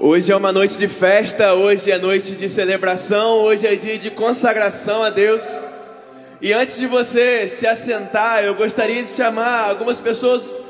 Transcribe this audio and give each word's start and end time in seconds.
Hoje 0.00 0.30
é 0.30 0.36
uma 0.36 0.52
noite 0.52 0.78
de 0.78 0.86
festa, 0.86 1.54
hoje 1.54 1.90
é 1.90 1.98
noite 1.98 2.36
de 2.36 2.48
celebração, 2.48 3.38
hoje 3.38 3.66
é 3.66 3.74
dia 3.74 3.98
de 3.98 4.12
consagração 4.12 5.02
a 5.02 5.10
Deus. 5.10 5.42
E 6.40 6.52
antes 6.52 6.76
de 6.76 6.86
você 6.86 7.48
se 7.48 7.66
assentar, 7.66 8.44
eu 8.44 8.54
gostaria 8.54 9.02
de 9.02 9.12
chamar 9.16 9.68
algumas 9.68 10.00
pessoas 10.00 10.60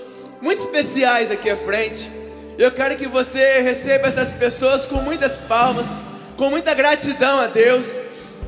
muito 0.41 0.63
especiais 0.63 1.31
aqui 1.31 1.51
à 1.51 1.59
frente. 1.59 2.11
Eu 2.57 2.73
quero 2.73 2.97
que 2.97 3.07
você 3.07 3.61
receba 3.61 4.09
essas 4.09 4.35
pessoas 4.35 4.87
com 4.87 4.97
muitas 5.03 5.39
palmas, 5.39 5.87
com 6.35 6.49
muita 6.49 6.73
gratidão 6.73 7.39
a 7.39 7.49
Deus, 7.49 8.01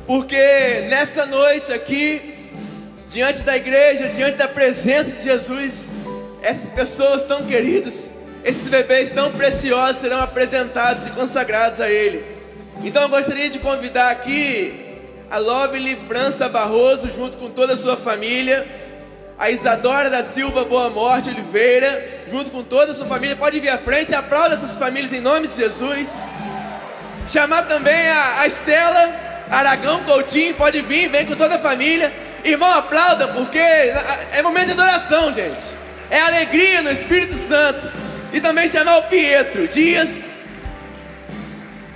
porque 0.07 0.87
nessa 0.89 1.27
noite 1.27 1.71
aqui, 1.71 2.33
diante 3.07 3.43
da 3.43 3.55
igreja, 3.55 4.09
diante 4.09 4.37
da 4.37 4.47
presença 4.47 5.11
de 5.11 5.25
Jesus, 5.25 5.91
essas 6.41 6.71
pessoas 6.71 7.23
tão 7.23 7.45
queridas, 7.45 8.10
esses 8.43 8.67
bebês 8.67 9.11
tão 9.11 9.31
preciosos 9.31 9.97
serão 9.97 10.21
apresentados 10.21 11.07
e 11.07 11.11
consagrados 11.11 11.79
a 11.79 11.89
Ele. 11.89 12.25
Então 12.83 13.03
eu 13.03 13.09
gostaria 13.09 13.49
de 13.49 13.59
convidar 13.59 14.09
aqui 14.09 14.97
a 15.29 15.37
Lovely 15.37 15.95
França 16.07 16.49
Barroso, 16.49 17.09
junto 17.15 17.37
com 17.37 17.49
toda 17.49 17.73
a 17.73 17.77
sua 17.77 17.95
família, 17.95 18.67
a 19.37 19.49
Isadora 19.51 20.09
da 20.09 20.23
Silva 20.23 20.65
Boa 20.65 20.89
Morte 20.89 21.29
Oliveira, 21.29 22.23
junto 22.29 22.51
com 22.51 22.63
toda 22.63 22.91
a 22.91 22.95
sua 22.95 23.05
família. 23.05 23.35
Pode 23.35 23.59
vir 23.59 23.69
à 23.69 23.77
frente, 23.77 24.13
aplauda 24.13 24.55
essas 24.55 24.75
famílias 24.75 25.13
em 25.13 25.21
nome 25.21 25.47
de 25.47 25.55
Jesus. 25.55 26.09
Chamar 27.31 27.67
também 27.67 28.09
a, 28.09 28.41
a 28.41 28.47
Estela 28.47 29.31
Aragão 29.51 30.03
Coutinho, 30.03 30.55
pode 30.55 30.81
vir, 30.81 31.09
vem 31.09 31.25
com 31.25 31.35
toda 31.35 31.55
a 31.55 31.59
família. 31.59 32.11
Irmão, 32.43 32.71
aplauda, 32.71 33.27
porque 33.29 33.59
é 33.59 34.41
momento 34.41 34.67
de 34.67 34.71
adoração, 34.71 35.33
gente. 35.33 35.61
É 36.09 36.19
alegria 36.19 36.81
no 36.81 36.91
Espírito 36.91 37.35
Santo. 37.35 37.91
E 38.33 38.39
também 38.39 38.69
chamar 38.69 38.97
o 38.97 39.03
Pietro 39.03 39.67
Dias 39.67 40.29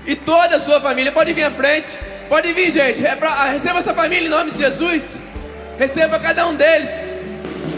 e 0.06 0.16
toda 0.16 0.58
a 0.58 0.60
sua 0.60 0.82
família. 0.82 1.12
Pode 1.12 1.34
vir 1.34 1.44
à 1.44 1.52
frente. 1.52 1.88
Pode 2.28 2.52
vir, 2.54 2.72
gente. 2.72 3.06
É 3.06 3.16
pra, 3.16 3.46
receba 3.46 3.80
essa 3.80 3.94
família 3.94 4.28
em 4.28 4.30
nome 4.30 4.52
de 4.52 4.60
Jesus. 4.60 5.02
Receba 5.78 6.20
cada 6.20 6.46
um 6.48 6.56
deles 6.56 6.92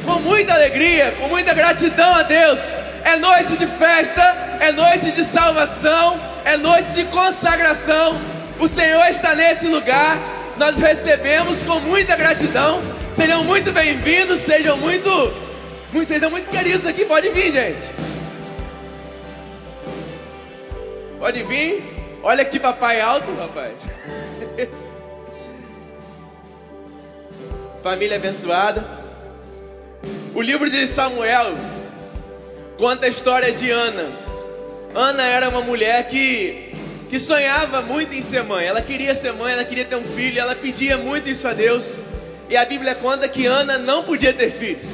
com 0.05 0.19
muita 0.22 0.53
alegria, 0.53 1.13
com 1.19 1.28
muita 1.28 1.53
gratidão 1.53 2.16
a 2.16 2.23
Deus. 2.23 2.59
É 3.03 3.16
noite 3.17 3.55
de 3.58 3.67
festa, 3.67 4.58
é 4.59 4.72
noite 4.72 5.11
de 5.11 5.23
salvação, 5.23 6.19
é 6.44 6.58
noite 6.58 6.89
de 6.91 7.05
consagração. 7.05 8.19
O 8.59 8.67
Senhor 8.67 9.05
está 9.08 9.35
nesse 9.35 9.67
lugar. 9.67 10.17
Nós 10.58 10.75
recebemos 10.75 11.59
com 11.59 11.80
muita 11.81 12.16
gratidão. 12.16 12.81
Sejam 13.16 13.44
muito 13.44 13.72
bem-vindos, 13.72 14.41
sejam 14.41 14.78
muito, 14.78 15.09
muito, 15.94 16.08
sejam 16.08 16.30
muito 16.30 16.50
queridos 16.50 16.88
aqui. 16.88 17.05
Pode 17.05 17.30
vir, 17.30 17.52
gente. 17.52 17.97
Pode 21.19 21.41
vir. 21.43 21.83
Olha 22.21 22.45
que 22.45 22.59
papai 22.59 23.01
alto, 23.01 23.33
rapaz. 23.35 23.73
Família 27.81 28.17
abençoada. 28.17 28.85
O 30.35 30.41
livro 30.41 30.69
de 30.69 30.85
Samuel 30.88 31.55
conta 32.77 33.07
a 33.07 33.09
história 33.09 33.51
de 33.51 33.71
Ana. 33.71 34.11
Ana 34.93 35.23
era 35.23 35.49
uma 35.49 35.61
mulher 35.61 36.07
que, 36.07 36.75
que 37.09 37.19
sonhava 37.19 37.81
muito 37.81 38.13
em 38.13 38.21
ser 38.21 38.43
mãe. 38.43 38.65
Ela 38.65 38.81
queria 38.81 39.15
ser 39.15 39.33
mãe, 39.33 39.53
ela 39.53 39.65
queria 39.65 39.85
ter 39.85 39.95
um 39.95 40.03
filho, 40.03 40.39
ela 40.39 40.55
pedia 40.55 40.97
muito 40.97 41.29
isso 41.29 41.47
a 41.47 41.53
Deus. 41.53 41.95
E 42.49 42.55
a 42.55 42.63
Bíblia 42.65 42.93
conta 42.93 43.27
que 43.27 43.47
Ana 43.47 43.77
não 43.79 44.03
podia 44.03 44.33
ter 44.33 44.51
filhos. 44.51 44.85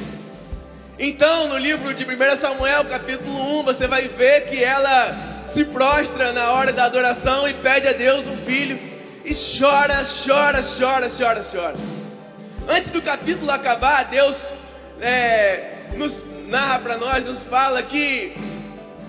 Então, 0.98 1.48
no 1.48 1.58
livro 1.58 1.92
de 1.92 2.04
1 2.04 2.36
Samuel, 2.38 2.84
capítulo 2.86 3.60
1, 3.60 3.62
você 3.64 3.86
vai 3.86 4.08
ver 4.08 4.46
que 4.46 4.62
ela 4.62 5.33
se 5.54 5.64
prostra 5.66 6.32
na 6.32 6.50
hora 6.50 6.72
da 6.72 6.86
adoração 6.86 7.46
e 7.46 7.54
pede 7.54 7.86
a 7.86 7.92
Deus 7.92 8.26
um 8.26 8.36
filho 8.36 8.76
e 9.24 9.32
chora, 9.32 10.04
chora, 10.26 10.60
chora, 10.60 11.08
chora, 11.08 11.44
chora. 11.44 11.76
Antes 12.68 12.90
do 12.90 13.00
capítulo 13.00 13.52
acabar, 13.52 14.04
Deus 14.06 14.48
é, 15.00 15.76
nos 15.96 16.26
narra 16.48 16.80
para 16.80 16.96
nós, 16.98 17.24
nos 17.24 17.44
fala 17.44 17.80
que 17.84 18.36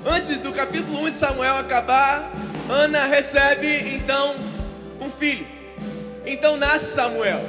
antes 0.05 0.37
do 0.37 0.53
capítulo 0.53 1.01
1 1.05 1.09
de 1.09 1.17
Samuel 1.17 1.57
acabar, 1.57 2.31
Ana 2.69 3.07
recebe 3.07 3.95
então 3.95 4.35
um 5.01 5.09
filho. 5.09 5.47
Então 6.27 6.57
nasce 6.57 6.93
Samuel. 6.93 7.43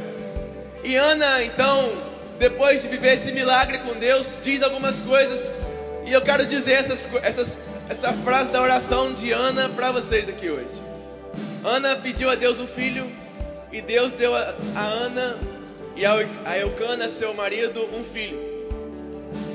E 0.83 0.97
Ana, 0.97 1.45
então, 1.45 2.03
depois 2.39 2.81
de 2.81 2.89
viver 2.89 3.15
esse 3.15 3.31
milagre 3.31 3.77
com 3.79 3.93
Deus, 3.93 4.41
diz 4.43 4.62
algumas 4.62 5.01
coisas. 5.01 5.55
E 6.06 6.12
eu 6.12 6.23
quero 6.23 6.47
dizer 6.47 6.73
essas, 6.73 7.06
essas 7.23 7.56
essa 7.89 8.13
frase 8.13 8.51
da 8.51 8.61
oração 8.61 9.13
de 9.13 9.33
Ana 9.33 9.69
para 9.69 9.93
vocês 9.93 10.29
aqui 10.29 10.51
hoje. 10.51 10.83
Ana 11.65 11.97
pediu 11.97 12.31
a 12.31 12.35
Deus 12.35 12.61
um 12.61 12.67
filho 12.67 13.11
e 13.73 13.81
Deus 13.81 14.13
deu 14.13 14.35
a, 14.35 14.55
a 14.75 14.83
Ana 14.83 15.39
e 15.97 16.05
a 16.05 16.59
Eucana, 16.59 17.09
seu 17.09 17.33
marido, 17.35 17.87
um 17.95 18.05
filho. 18.05 18.39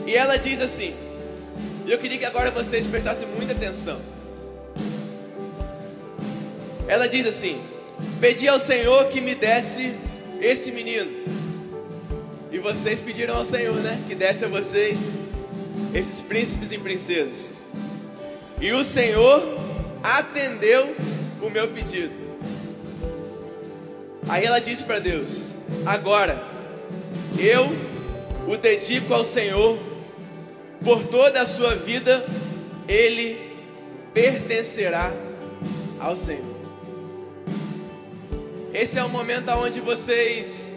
E 0.08 0.16
ela 0.16 0.38
diz 0.38 0.62
assim: 0.62 0.96
eu 1.88 1.98
queria 1.98 2.18
que 2.18 2.26
agora 2.26 2.52
vocês 2.52 2.86
prestassem 2.88 3.28
muita 3.28 3.54
atenção. 3.54 4.00
Ela 6.88 7.08
diz 7.08 7.26
assim: 7.26 7.60
Pedi 8.20 8.48
ao 8.48 8.60
Senhor 8.60 9.10
que 9.10 9.20
me 9.20 9.36
desse 9.36 9.94
esse 10.40 10.72
menino. 10.72 11.12
E 12.52 12.60
vocês 12.60 13.02
pediram 13.02 13.36
ao 13.36 13.46
Senhor, 13.46 13.76
né? 13.76 14.02
Que 14.08 14.16
desse 14.16 14.46
a 14.46 14.48
vocês 14.48 15.00
esses 15.94 16.22
príncipes 16.22 16.72
e 16.72 16.78
princesas. 16.78 17.51
E 18.62 18.72
o 18.74 18.84
Senhor 18.84 19.42
atendeu 20.04 20.96
o 21.42 21.50
meu 21.50 21.68
pedido. 21.70 22.14
Aí 24.30 24.46
ela 24.46 24.60
disse 24.60 24.84
para 24.84 25.00
Deus: 25.00 25.54
Agora 25.84 26.40
eu 27.40 27.76
o 28.48 28.56
dedico 28.56 29.16
ao 29.16 29.26
Senhor 29.26 29.80
por 30.84 31.04
toda 31.06 31.42
a 31.42 31.46
sua 31.46 31.76
vida, 31.76 32.24
ele 32.88 33.52
pertencerá 34.14 35.12
ao 36.00 36.16
Senhor. 36.16 36.52
Esse 38.72 39.00
é 39.00 39.04
o 39.04 39.10
momento 39.10 39.50
onde 39.54 39.80
vocês, 39.80 40.76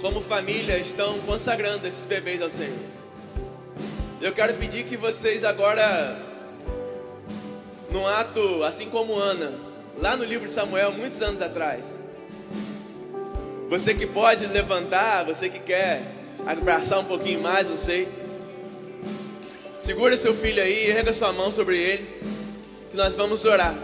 como 0.00 0.22
família, 0.22 0.78
estão 0.78 1.18
consagrando 1.20 1.86
esses 1.86 2.06
bebês 2.06 2.40
ao 2.40 2.48
Senhor. 2.48 2.78
Eu 4.22 4.32
quero 4.32 4.54
pedir 4.54 4.84
que 4.84 4.96
vocês 4.96 5.44
agora 5.44 6.23
num 7.94 8.08
ato 8.08 8.64
assim 8.64 8.90
como 8.90 9.14
Ana, 9.14 9.52
lá 10.02 10.16
no 10.16 10.24
livro 10.24 10.48
de 10.48 10.52
Samuel, 10.52 10.90
muitos 10.90 11.22
anos 11.22 11.40
atrás. 11.40 12.00
Você 13.70 13.94
que 13.94 14.04
pode 14.04 14.44
levantar, 14.48 15.24
você 15.24 15.48
que 15.48 15.60
quer 15.60 16.02
abraçar 16.44 16.98
um 16.98 17.04
pouquinho 17.04 17.40
mais, 17.40 17.68
não 17.68 17.76
sei. 17.76 18.08
Segura 19.78 20.16
seu 20.16 20.34
filho 20.34 20.60
aí, 20.60 20.90
erga 20.90 21.12
sua 21.12 21.32
mão 21.32 21.52
sobre 21.52 21.78
ele, 21.78 22.20
que 22.90 22.96
nós 22.96 23.14
vamos 23.14 23.44
orar. 23.44 23.78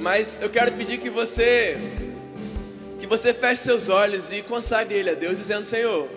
Mas 0.00 0.38
eu 0.40 0.48
quero 0.48 0.72
pedir 0.72 0.96
que 0.96 1.10
você 1.10 1.76
que 2.98 3.06
você 3.06 3.34
feche 3.34 3.62
seus 3.62 3.90
olhos 3.90 4.32
e 4.32 4.40
consagre 4.40 4.96
ele 4.96 5.10
a 5.10 5.14
Deus, 5.14 5.36
dizendo: 5.36 5.66
Senhor, 5.66 6.08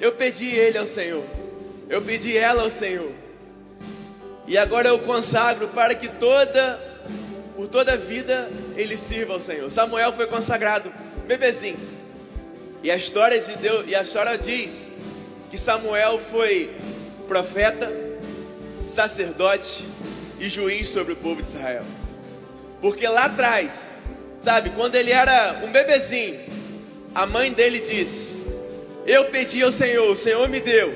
eu 0.00 0.12
pedi 0.12 0.54
ele 0.54 0.78
ao 0.78 0.86
Senhor, 0.86 1.24
eu 1.88 2.00
pedi 2.02 2.36
ela 2.36 2.62
ao 2.62 2.70
Senhor. 2.70 3.25
E 4.46 4.56
agora 4.56 4.88
eu 4.88 4.98
consagro 5.00 5.68
para 5.68 5.94
que 5.94 6.08
toda, 6.08 6.78
por 7.56 7.66
toda 7.66 7.94
a 7.94 7.96
vida, 7.96 8.48
ele 8.76 8.96
sirva 8.96 9.34
ao 9.34 9.40
Senhor. 9.40 9.70
Samuel 9.70 10.12
foi 10.12 10.26
consagrado, 10.26 10.92
bebezinho. 11.26 11.78
E 12.82 12.90
a 12.90 12.96
história 12.96 13.40
de 13.40 13.56
Deus, 13.56 13.84
e 13.88 13.94
a 13.94 14.02
história 14.02 14.38
diz 14.38 14.92
que 15.50 15.58
Samuel 15.58 16.20
foi 16.20 16.76
profeta, 17.26 17.92
sacerdote 18.82 19.84
e 20.38 20.48
juiz 20.48 20.88
sobre 20.88 21.12
o 21.12 21.16
povo 21.16 21.42
de 21.42 21.48
Israel. 21.48 21.82
Porque 22.80 23.08
lá 23.08 23.24
atrás, 23.24 23.88
sabe, 24.38 24.70
quando 24.70 24.94
ele 24.94 25.10
era 25.10 25.60
um 25.64 25.72
bebezinho, 25.72 26.40
a 27.14 27.26
mãe 27.26 27.52
dele 27.52 27.80
disse: 27.80 28.40
Eu 29.04 29.24
pedi 29.26 29.62
ao 29.62 29.72
Senhor, 29.72 30.08
o 30.08 30.16
Senhor 30.16 30.48
me 30.48 30.60
deu, 30.60 30.94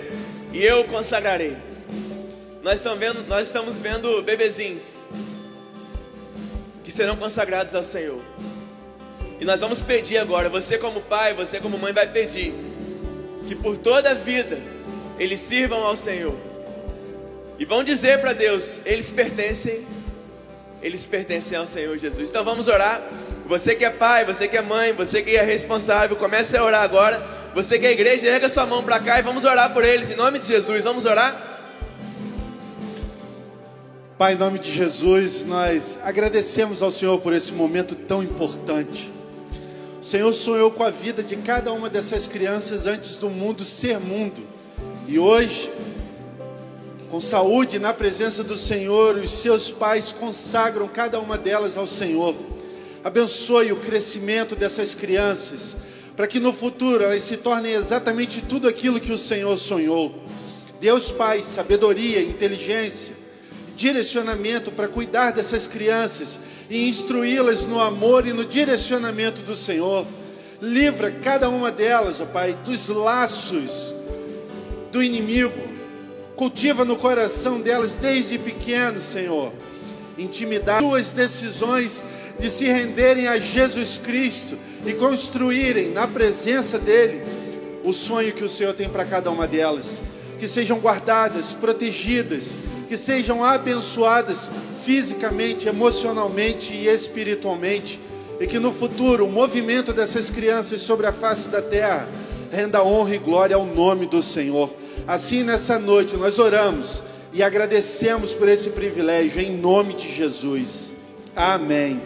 e 0.53 0.63
eu 0.63 0.83
o 0.83 0.85
consagrarei. 0.85 1.57
Nós 2.63 2.75
estamos 2.75 2.99
vendo, 2.99 3.27
nós 3.27 3.47
estamos 3.47 3.79
vendo 3.79 4.23
bebezinhos 4.23 4.99
que 6.85 6.93
serão 6.93 7.17
consagrados 7.17 7.75
ao 7.75 7.83
Senhor. 7.83 8.21
E 9.41 9.47
nós 9.47 9.61
vamos 9.61 9.81
pedir 9.81 10.19
agora, 10.19 10.51
você 10.51 10.77
como 10.77 11.01
pai, 11.01 11.33
você 11.33 11.59
como 11.59 11.79
mãe 11.79 11.95
vai 11.95 12.07
pedir 12.07 12.53
que 13.49 13.55
por 13.55 13.79
toda 13.79 14.11
a 14.11 14.15
vida 14.15 14.59
eles 15.19 15.41
sirvam 15.41 15.83
ao 15.83 15.97
Senhor. 15.97 16.37
E 17.59 17.65
vão 17.65 17.83
dizer 17.83 18.21
para 18.21 18.35
Deus, 18.35 18.83
eles 18.85 19.11
pertencem, 19.11 19.87
eles 20.83 21.07
pertencem 21.07 21.57
ao 21.57 21.67
Senhor 21.67 21.97
Jesus. 21.97 22.29
Então 22.29 22.45
vamos 22.45 22.69
orar. 22.69 23.01
Você 23.47 23.75
que 23.75 23.87
é 23.87 23.91
pai, 23.91 24.27
você 24.27 24.47
que 24.47 24.57
é 24.59 24.63
mãe, 24.63 24.93
você 24.93 25.23
que 25.23 25.35
é 25.35 25.43
responsável, 25.43 26.15
comece 26.15 26.59
a 26.59 26.65
orar 26.65 26.83
agora. 26.83 27.41
Você 27.55 27.79
que 27.79 27.87
é 27.87 27.93
igreja, 27.93 28.27
erga 28.27 28.51
sua 28.51 28.67
mão 28.67 28.83
para 28.85 29.01
cá 29.01 29.19
e 29.19 29.23
vamos 29.23 29.45
orar 29.45 29.73
por 29.73 29.83
eles 29.83 30.11
em 30.11 30.15
nome 30.15 30.39
de 30.39 30.47
Jesus. 30.47 30.85
Vamos 30.85 31.07
orar? 31.07 31.50
Pai, 34.21 34.35
em 34.35 34.37
nome 34.37 34.59
de 34.59 34.71
Jesus, 34.71 35.47
nós 35.47 35.99
agradecemos 36.03 36.83
ao 36.83 36.93
Senhor 36.93 37.19
por 37.21 37.33
esse 37.33 37.55
momento 37.55 37.95
tão 37.95 38.23
importante. 38.23 39.11
O 39.99 40.05
Senhor 40.05 40.31
sonhou 40.35 40.71
com 40.71 40.85
a 40.85 40.91
vida 40.91 41.23
de 41.23 41.37
cada 41.37 41.73
uma 41.73 41.89
dessas 41.89 42.27
crianças 42.27 42.85
antes 42.85 43.17
do 43.17 43.31
mundo 43.31 43.65
ser 43.65 43.99
mundo. 43.99 44.43
E 45.09 45.19
hoje, 45.19 45.73
com 47.11 47.19
saúde 47.19 47.79
na 47.79 47.95
presença 47.95 48.45
do 48.45 48.59
Senhor, 48.59 49.17
os 49.17 49.31
seus 49.31 49.71
pais 49.71 50.13
consagram 50.13 50.87
cada 50.87 51.19
uma 51.19 51.39
delas 51.39 51.79
ao 51.79 51.87
Senhor. 51.87 52.35
Abençoe 53.03 53.73
o 53.73 53.77
crescimento 53.77 54.55
dessas 54.55 54.95
crianças, 54.95 55.79
para 56.15 56.27
que 56.27 56.39
no 56.39 56.53
futuro 56.53 57.05
elas 57.05 57.23
se 57.23 57.39
tornem 57.39 57.73
exatamente 57.73 58.43
tudo 58.43 58.69
aquilo 58.69 59.01
que 59.01 59.15
o 59.15 59.19
Senhor 59.19 59.57
sonhou. 59.57 60.15
Deus 60.79 61.11
Pai, 61.11 61.43
sabedoria, 61.43 62.21
inteligência, 62.21 63.19
direcionamento 63.81 64.71
para 64.71 64.87
cuidar 64.87 65.31
dessas 65.31 65.67
crianças 65.67 66.39
e 66.69 66.87
instruí-las 66.87 67.65
no 67.65 67.81
amor 67.81 68.27
e 68.27 68.33
no 68.35 68.45
direcionamento 68.45 69.41
do 69.41 69.55
Senhor. 69.55 70.07
Livra 70.61 71.11
cada 71.11 71.49
uma 71.49 71.73
delas, 71.73 72.21
ó 72.21 72.27
Pai, 72.27 72.55
dos 72.63 72.89
laços 72.89 73.95
do 74.93 75.03
inimigo. 75.03 75.71
Cultiva 76.37 76.85
no 76.85 76.97
coração 76.97 77.59
delas 77.59 77.97
desde 77.97 78.39
pequeno, 78.39 79.01
Senhor, 79.01 79.51
intimidade, 80.19 80.85
suas 80.85 81.13
decisões 81.13 82.05
de 82.39 82.51
se 82.51 82.67
renderem 82.67 83.29
a 83.29 83.39
Jesus 83.39 83.97
Cristo 83.97 84.59
e 84.85 84.93
construírem 84.93 85.91
na 85.91 86.07
presença 86.07 86.79
dEle 86.79 87.23
o 87.83 87.95
sonho 87.95 88.33
que 88.33 88.45
o 88.45 88.49
Senhor 88.49 88.75
tem 88.75 88.89
para 88.91 89.07
cada 89.07 89.31
uma 89.31 89.47
delas. 89.47 90.03
Que 90.39 90.49
sejam 90.49 90.79
guardadas, 90.79 91.53
protegidas, 91.53 92.57
que 92.91 92.97
sejam 92.97 93.45
abençoadas 93.45 94.51
fisicamente, 94.85 95.69
emocionalmente 95.69 96.73
e 96.75 96.89
espiritualmente, 96.89 98.01
e 98.41 98.49
que 98.49 98.59
no 98.59 98.73
futuro 98.73 99.27
o 99.27 99.31
movimento 99.31 99.93
dessas 99.93 100.29
crianças 100.29 100.81
sobre 100.81 101.07
a 101.07 101.13
face 101.13 101.49
da 101.51 101.63
terra 101.63 102.09
renda 102.51 102.83
honra 102.83 103.15
e 103.15 103.19
glória 103.19 103.55
ao 103.55 103.65
nome 103.65 104.07
do 104.07 104.21
Senhor. 104.21 104.69
Assim, 105.07 105.45
nessa 105.45 105.79
noite, 105.79 106.17
nós 106.17 106.41
oramos 106.41 107.01
e 107.33 107.45
agradecemos 107.45 108.33
por 108.33 108.49
esse 108.49 108.71
privilégio, 108.71 109.41
em 109.41 109.57
nome 109.57 109.95
de 109.95 110.13
Jesus. 110.13 110.93
Amém. 111.37 112.03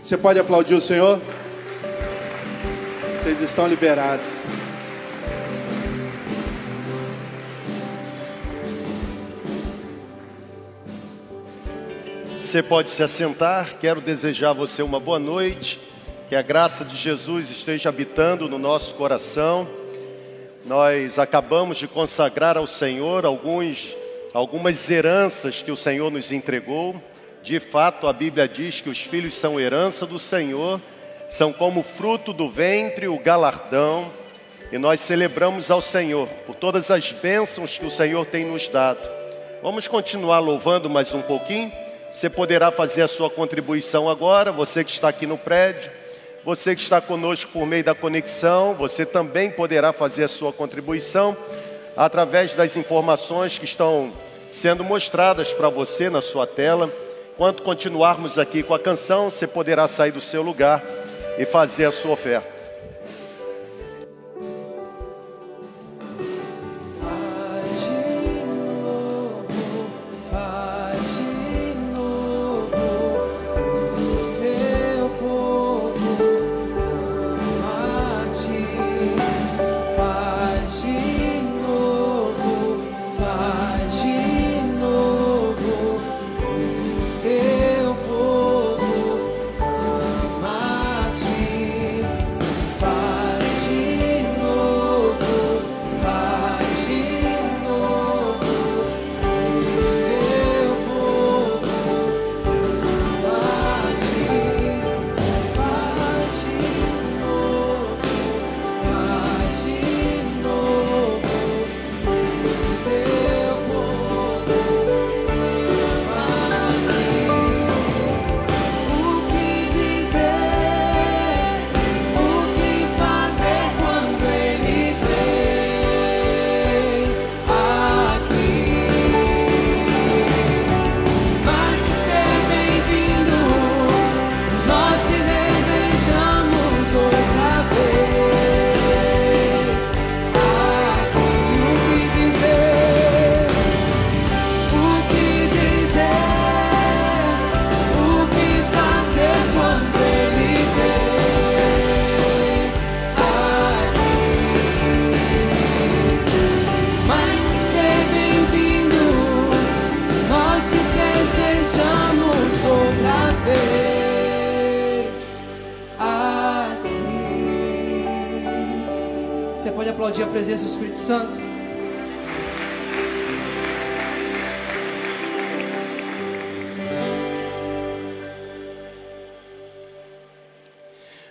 Você 0.00 0.16
pode 0.16 0.38
aplaudir 0.38 0.74
o 0.74 0.80
Senhor? 0.80 1.20
Vocês 3.20 3.40
estão 3.40 3.66
liberados. 3.66 4.26
Você 12.50 12.64
pode 12.64 12.90
se 12.90 13.00
assentar. 13.00 13.76
Quero 13.78 14.00
desejar 14.00 14.50
a 14.50 14.54
você 14.54 14.82
uma 14.82 14.98
boa 14.98 15.20
noite. 15.20 15.78
Que 16.28 16.34
a 16.34 16.42
graça 16.42 16.84
de 16.84 16.96
Jesus 16.96 17.48
esteja 17.48 17.90
habitando 17.90 18.48
no 18.48 18.58
nosso 18.58 18.96
coração. 18.96 19.68
Nós 20.66 21.16
acabamos 21.16 21.76
de 21.76 21.86
consagrar 21.86 22.56
ao 22.56 22.66
Senhor 22.66 23.24
alguns, 23.24 23.96
algumas 24.34 24.90
heranças 24.90 25.62
que 25.62 25.70
o 25.70 25.76
Senhor 25.76 26.10
nos 26.10 26.32
entregou. 26.32 27.00
De 27.40 27.60
fato, 27.60 28.08
a 28.08 28.12
Bíblia 28.12 28.48
diz 28.48 28.80
que 28.80 28.90
os 28.90 28.98
filhos 28.98 29.34
são 29.34 29.60
herança 29.60 30.04
do 30.04 30.18
Senhor, 30.18 30.80
são 31.28 31.52
como 31.52 31.84
fruto 31.84 32.32
do 32.32 32.50
ventre, 32.50 33.06
o 33.06 33.16
galardão. 33.16 34.10
E 34.72 34.76
nós 34.76 34.98
celebramos 34.98 35.70
ao 35.70 35.80
Senhor 35.80 36.26
por 36.44 36.56
todas 36.56 36.90
as 36.90 37.12
bênçãos 37.12 37.78
que 37.78 37.86
o 37.86 37.90
Senhor 37.90 38.26
tem 38.26 38.44
nos 38.44 38.68
dado. 38.68 39.08
Vamos 39.62 39.86
continuar 39.86 40.40
louvando 40.40 40.90
mais 40.90 41.14
um 41.14 41.22
pouquinho? 41.22 41.70
Você 42.12 42.28
poderá 42.28 42.70
fazer 42.70 43.02
a 43.02 43.08
sua 43.08 43.30
contribuição 43.30 44.08
agora, 44.08 44.50
você 44.50 44.82
que 44.82 44.90
está 44.90 45.08
aqui 45.08 45.26
no 45.26 45.38
prédio, 45.38 45.90
você 46.44 46.74
que 46.74 46.82
está 46.82 47.00
conosco 47.00 47.52
por 47.52 47.66
meio 47.66 47.84
da 47.84 47.94
conexão, 47.94 48.74
você 48.74 49.06
também 49.06 49.50
poderá 49.50 49.92
fazer 49.92 50.24
a 50.24 50.28
sua 50.28 50.52
contribuição 50.52 51.36
através 51.96 52.54
das 52.54 52.76
informações 52.76 53.58
que 53.58 53.64
estão 53.64 54.12
sendo 54.50 54.82
mostradas 54.82 55.52
para 55.52 55.68
você 55.68 56.10
na 56.10 56.20
sua 56.20 56.46
tela. 56.46 56.90
Enquanto 57.34 57.62
continuarmos 57.62 58.38
aqui 58.38 58.62
com 58.62 58.74
a 58.74 58.78
canção, 58.78 59.30
você 59.30 59.46
poderá 59.46 59.86
sair 59.86 60.10
do 60.10 60.20
seu 60.20 60.42
lugar 60.42 60.82
e 61.38 61.44
fazer 61.44 61.84
a 61.84 61.92
sua 61.92 62.12
oferta. 62.12 62.59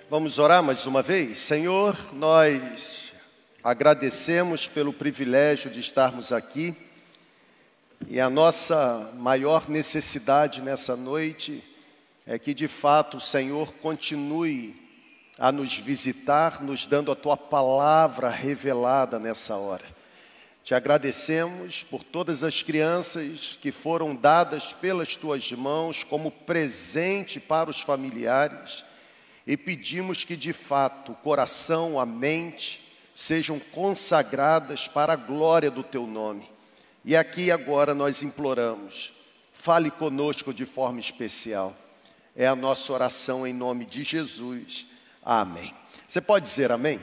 Vamos 0.10 0.38
orar 0.38 0.62
mais 0.62 0.86
uma 0.86 1.02
vez? 1.02 1.40
Senhor, 1.40 1.98
nós 2.12 3.14
agradecemos 3.64 4.68
pelo 4.68 4.92
privilégio 4.92 5.72
de 5.72 5.80
estarmos 5.80 6.34
aqui 6.34 6.76
e 8.10 8.20
a 8.20 8.30
nossa 8.30 9.10
maior 9.16 9.70
necessidade 9.70 10.62
nessa 10.62 10.98
noite 10.98 11.64
é 12.28 12.38
que 12.38 12.54
de 12.54 12.68
fato 12.68 13.16
o 13.16 13.22
Senhor 13.22 13.72
continue 13.76 14.88
a 15.39 15.51
nos 15.51 15.77
visitar, 15.77 16.62
nos 16.62 16.86
dando 16.86 17.12
a 17.12 17.15
tua 17.15 17.38
palavra 17.38 18.29
revelada 18.29 19.17
nessa 19.17 19.55
hora. 19.55 19.86
Te 20.63 20.75
agradecemos 20.75 21.81
por 21.84 22.03
todas 22.03 22.43
as 22.43 22.62
crianças 22.62 23.58
que 23.62 23.72
foram 23.72 24.13
dadas 24.13 24.74
pelas 24.74 25.15
tuas 25.15 25.50
mãos 25.53 26.03
como 26.03 26.29
presente 26.29 27.39
para 27.39 27.69
os 27.69 27.79
familiares 27.79 28.84
e 29.48 29.55
pedimos 29.55 30.24
que 30.25 30.36
de 30.36 30.53
fato 30.53 31.13
o 31.13 31.15
coração, 31.15 32.00
a 32.00 32.05
mente 32.05 32.86
sejam 33.15 33.60
consagradas 33.60 34.88
para 34.88 35.13
a 35.13 35.15
glória 35.15 35.72
do 35.72 35.84
teu 35.84 36.05
nome. 36.05 36.48
E 37.03 37.15
aqui 37.15 37.50
agora 37.50 37.93
nós 37.96 38.22
imploramos, 38.22 39.13
fale 39.53 39.89
conosco 39.89 40.53
de 40.53 40.65
forma 40.65 41.00
especial. 41.00 41.75
É 42.36 42.46
a 42.46 42.55
nossa 42.55 42.91
oração 42.93 43.48
em 43.48 43.53
nome 43.53 43.86
de 43.86 44.03
Jesus. 44.03 44.86
Amém. 45.24 45.74
Você 46.08 46.22
pode 46.22 46.46
dizer 46.46 46.72
amém? 46.72 47.00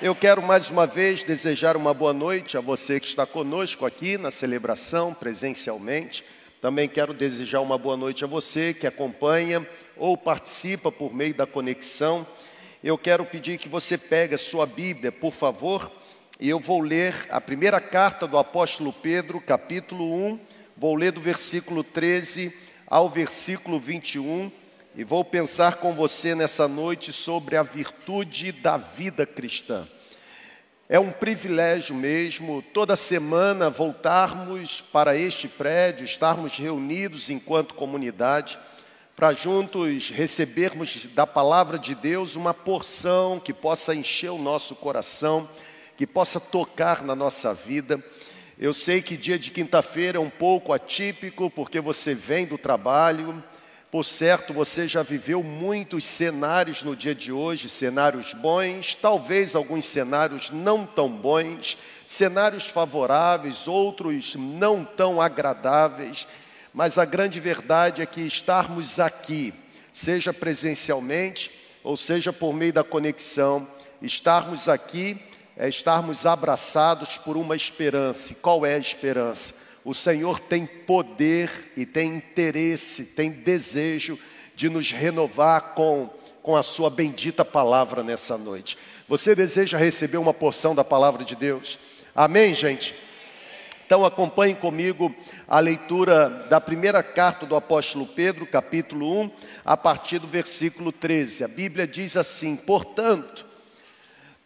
Eu 0.00 0.14
quero 0.14 0.40
mais 0.40 0.70
uma 0.70 0.86
vez 0.86 1.24
desejar 1.24 1.76
uma 1.76 1.92
boa 1.92 2.12
noite 2.12 2.56
a 2.56 2.60
você 2.60 3.00
que 3.00 3.08
está 3.08 3.26
conosco 3.26 3.84
aqui 3.84 4.16
na 4.16 4.30
celebração 4.30 5.12
presencialmente. 5.12 6.24
Também 6.60 6.88
quero 6.88 7.12
desejar 7.12 7.60
uma 7.60 7.76
boa 7.76 7.96
noite 7.96 8.22
a 8.22 8.28
você 8.28 8.72
que 8.72 8.86
acompanha 8.86 9.66
ou 9.96 10.16
participa 10.16 10.92
por 10.92 11.12
meio 11.12 11.34
da 11.34 11.46
conexão. 11.46 12.24
Eu 12.82 12.96
quero 12.96 13.24
pedir 13.24 13.58
que 13.58 13.68
você 13.68 13.98
pegue 13.98 14.36
a 14.36 14.38
sua 14.38 14.64
Bíblia, 14.64 15.10
por 15.10 15.32
favor, 15.32 15.90
e 16.38 16.48
eu 16.48 16.60
vou 16.60 16.80
ler 16.80 17.26
a 17.28 17.40
primeira 17.40 17.80
carta 17.80 18.28
do 18.28 18.38
apóstolo 18.38 18.92
Pedro, 18.92 19.40
capítulo 19.40 20.14
1, 20.14 20.40
vou 20.76 20.94
ler 20.94 21.10
do 21.10 21.20
versículo 21.20 21.82
13 21.82 22.54
ao 22.86 23.10
versículo 23.10 23.80
21 23.80 24.52
e 24.96 25.04
vou 25.04 25.22
pensar 25.22 25.76
com 25.76 25.92
você 25.92 26.34
nessa 26.34 26.66
noite 26.66 27.12
sobre 27.12 27.54
a 27.54 27.62
virtude 27.62 28.50
da 28.50 28.78
vida 28.78 29.26
cristã. 29.26 29.86
É 30.88 30.98
um 30.98 31.12
privilégio 31.12 31.94
mesmo, 31.94 32.62
toda 32.72 32.96
semana, 32.96 33.68
voltarmos 33.68 34.80
para 34.80 35.14
este 35.14 35.48
prédio, 35.48 36.06
estarmos 36.06 36.56
reunidos 36.56 37.28
enquanto 37.28 37.74
comunidade, 37.74 38.58
para 39.14 39.34
juntos 39.34 40.08
recebermos 40.08 41.06
da 41.14 41.26
palavra 41.26 41.78
de 41.78 41.94
Deus 41.94 42.34
uma 42.34 42.54
porção 42.54 43.38
que 43.38 43.52
possa 43.52 43.94
encher 43.94 44.30
o 44.30 44.38
nosso 44.38 44.74
coração, 44.74 45.46
que 45.94 46.06
possa 46.06 46.40
tocar 46.40 47.02
na 47.02 47.14
nossa 47.14 47.52
vida. 47.52 48.02
Eu 48.58 48.72
sei 48.72 49.02
que 49.02 49.14
dia 49.18 49.38
de 49.38 49.50
quinta-feira 49.50 50.16
é 50.16 50.20
um 50.20 50.30
pouco 50.30 50.72
atípico, 50.72 51.50
porque 51.50 51.80
você 51.80 52.14
vem 52.14 52.46
do 52.46 52.56
trabalho, 52.56 53.44
por 53.96 54.04
certo, 54.04 54.52
você 54.52 54.86
já 54.86 55.02
viveu 55.02 55.42
muitos 55.42 56.04
cenários 56.04 56.82
no 56.82 56.94
dia 56.94 57.14
de 57.14 57.32
hoje, 57.32 57.66
cenários 57.66 58.34
bons, 58.34 58.94
talvez 58.94 59.56
alguns 59.56 59.86
cenários 59.86 60.50
não 60.50 60.84
tão 60.84 61.08
bons, 61.08 61.78
cenários 62.06 62.66
favoráveis, 62.66 63.66
outros 63.66 64.34
não 64.34 64.84
tão 64.84 65.18
agradáveis, 65.18 66.28
mas 66.74 66.98
a 66.98 67.06
grande 67.06 67.40
verdade 67.40 68.02
é 68.02 68.06
que 68.06 68.20
estarmos 68.20 69.00
aqui, 69.00 69.54
seja 69.90 70.30
presencialmente 70.30 71.50
ou 71.82 71.96
seja 71.96 72.34
por 72.34 72.52
meio 72.52 72.74
da 72.74 72.84
conexão, 72.84 73.66
estarmos 74.02 74.68
aqui 74.68 75.18
é 75.56 75.70
estarmos 75.70 76.26
abraçados 76.26 77.16
por 77.16 77.34
uma 77.38 77.56
esperança. 77.56 78.32
E 78.32 78.36
qual 78.36 78.66
é 78.66 78.74
a 78.74 78.78
esperança? 78.78 79.54
O 79.86 79.94
Senhor 79.94 80.40
tem 80.40 80.66
poder 80.66 81.70
e 81.76 81.86
tem 81.86 82.16
interesse, 82.16 83.04
tem 83.04 83.30
desejo 83.30 84.18
de 84.52 84.68
nos 84.68 84.90
renovar 84.90 85.74
com, 85.76 86.10
com 86.42 86.56
a 86.56 86.62
Sua 86.64 86.90
bendita 86.90 87.44
palavra 87.44 88.02
nessa 88.02 88.36
noite. 88.36 88.76
Você 89.06 89.32
deseja 89.32 89.78
receber 89.78 90.16
uma 90.16 90.34
porção 90.34 90.74
da 90.74 90.82
palavra 90.82 91.24
de 91.24 91.36
Deus? 91.36 91.78
Amém, 92.16 92.52
gente? 92.52 92.96
Então 93.86 94.04
acompanhe 94.04 94.56
comigo 94.56 95.14
a 95.46 95.60
leitura 95.60 96.30
da 96.50 96.60
primeira 96.60 97.00
carta 97.00 97.46
do 97.46 97.54
apóstolo 97.54 98.08
Pedro, 98.08 98.44
capítulo 98.44 99.20
1, 99.22 99.30
a 99.64 99.76
partir 99.76 100.18
do 100.18 100.26
versículo 100.26 100.90
13. 100.90 101.44
A 101.44 101.48
Bíblia 101.48 101.86
diz 101.86 102.16
assim: 102.16 102.56
Portanto, 102.56 103.46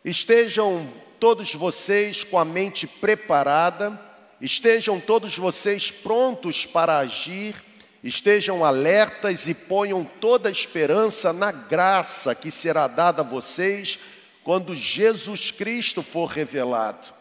estejam 0.04 0.86
todos 1.18 1.54
vocês 1.54 2.24
com 2.24 2.38
a 2.38 2.44
mente 2.44 2.86
preparada, 2.86 4.09
Estejam 4.40 4.98
todos 4.98 5.36
vocês 5.36 5.90
prontos 5.90 6.64
para 6.64 6.98
agir, 6.98 7.54
estejam 8.02 8.64
alertas 8.64 9.46
e 9.46 9.54
ponham 9.54 10.02
toda 10.02 10.48
a 10.48 10.52
esperança 10.52 11.32
na 11.32 11.52
graça 11.52 12.34
que 12.34 12.50
será 12.50 12.86
dada 12.86 13.20
a 13.20 13.24
vocês 13.24 13.98
quando 14.42 14.74
Jesus 14.74 15.50
Cristo 15.50 16.02
for 16.02 16.26
revelado. 16.26 17.12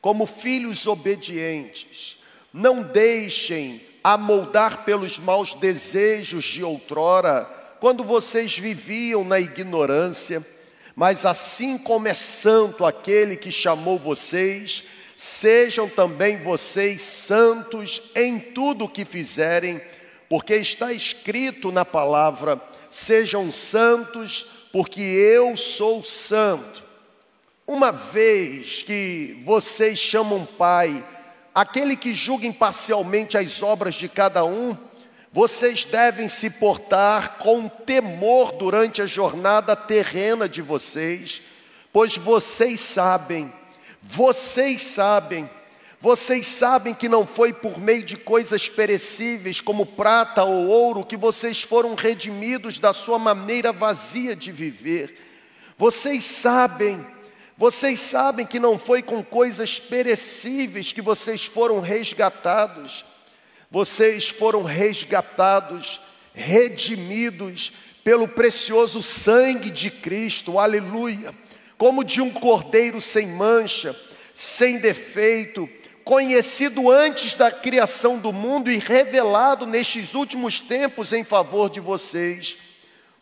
Como 0.00 0.24
filhos 0.24 0.86
obedientes, 0.86 2.16
não 2.52 2.82
deixem 2.82 3.82
amoldar 4.02 4.84
pelos 4.84 5.18
maus 5.18 5.54
desejos 5.54 6.44
de 6.44 6.64
outrora, 6.64 7.44
quando 7.78 8.02
vocês 8.02 8.56
viviam 8.56 9.22
na 9.22 9.38
ignorância, 9.38 10.44
mas 10.96 11.26
assim 11.26 11.76
como 11.76 12.08
é 12.08 12.14
santo 12.14 12.86
aquele 12.86 13.36
que 13.36 13.52
chamou 13.52 13.98
vocês, 13.98 14.82
Sejam 15.18 15.88
também 15.88 16.36
vocês 16.36 17.02
santos 17.02 18.00
em 18.14 18.38
tudo 18.38 18.84
o 18.84 18.88
que 18.88 19.04
fizerem, 19.04 19.80
porque 20.28 20.54
está 20.54 20.92
escrito 20.92 21.72
na 21.72 21.84
palavra: 21.84 22.62
sejam 22.88 23.50
santos, 23.50 24.46
porque 24.72 25.00
eu 25.00 25.56
sou 25.56 26.04
santo. 26.04 26.84
Uma 27.66 27.90
vez 27.90 28.84
que 28.84 29.42
vocês 29.44 29.98
chamam 29.98 30.46
Pai, 30.46 31.04
aquele 31.52 31.96
que 31.96 32.14
julga 32.14 32.46
imparcialmente 32.46 33.36
as 33.36 33.60
obras 33.60 33.96
de 33.96 34.08
cada 34.08 34.44
um, 34.44 34.76
vocês 35.32 35.84
devem 35.84 36.28
se 36.28 36.48
portar 36.48 37.38
com 37.38 37.66
temor 37.66 38.52
durante 38.52 39.02
a 39.02 39.06
jornada 39.06 39.74
terrena 39.74 40.48
de 40.48 40.62
vocês, 40.62 41.42
pois 41.92 42.16
vocês 42.16 42.78
sabem 42.78 43.52
vocês 44.02 44.80
sabem, 44.80 45.48
vocês 46.00 46.46
sabem 46.46 46.94
que 46.94 47.08
não 47.08 47.26
foi 47.26 47.52
por 47.52 47.78
meio 47.78 48.04
de 48.04 48.16
coisas 48.16 48.68
perecíveis, 48.68 49.60
como 49.60 49.84
prata 49.84 50.44
ou 50.44 50.68
ouro, 50.68 51.04
que 51.04 51.16
vocês 51.16 51.62
foram 51.62 51.94
redimidos 51.94 52.78
da 52.78 52.92
sua 52.92 53.18
maneira 53.18 53.72
vazia 53.72 54.36
de 54.36 54.52
viver. 54.52 55.18
Vocês 55.76 56.22
sabem, 56.22 57.04
vocês 57.56 57.98
sabem 57.98 58.46
que 58.46 58.60
não 58.60 58.78
foi 58.78 59.02
com 59.02 59.24
coisas 59.24 59.80
perecíveis 59.80 60.92
que 60.92 61.02
vocês 61.02 61.46
foram 61.46 61.80
resgatados. 61.80 63.04
Vocês 63.70 64.28
foram 64.28 64.62
resgatados, 64.62 66.00
redimidos 66.32 67.72
pelo 68.04 68.28
precioso 68.28 69.02
sangue 69.02 69.70
de 69.70 69.90
Cristo. 69.90 70.58
Aleluia 70.58 71.34
como 71.78 72.04
de 72.04 72.20
um 72.20 72.30
cordeiro 72.30 73.00
sem 73.00 73.28
mancha, 73.28 73.96
sem 74.34 74.78
defeito, 74.78 75.68
conhecido 76.04 76.90
antes 76.90 77.34
da 77.34 77.50
criação 77.52 78.18
do 78.18 78.32
mundo 78.32 78.70
e 78.70 78.78
revelado 78.78 79.66
nestes 79.66 80.14
últimos 80.14 80.60
tempos 80.60 81.12
em 81.12 81.22
favor 81.22 81.70
de 81.70 81.80
vocês. 81.80 82.56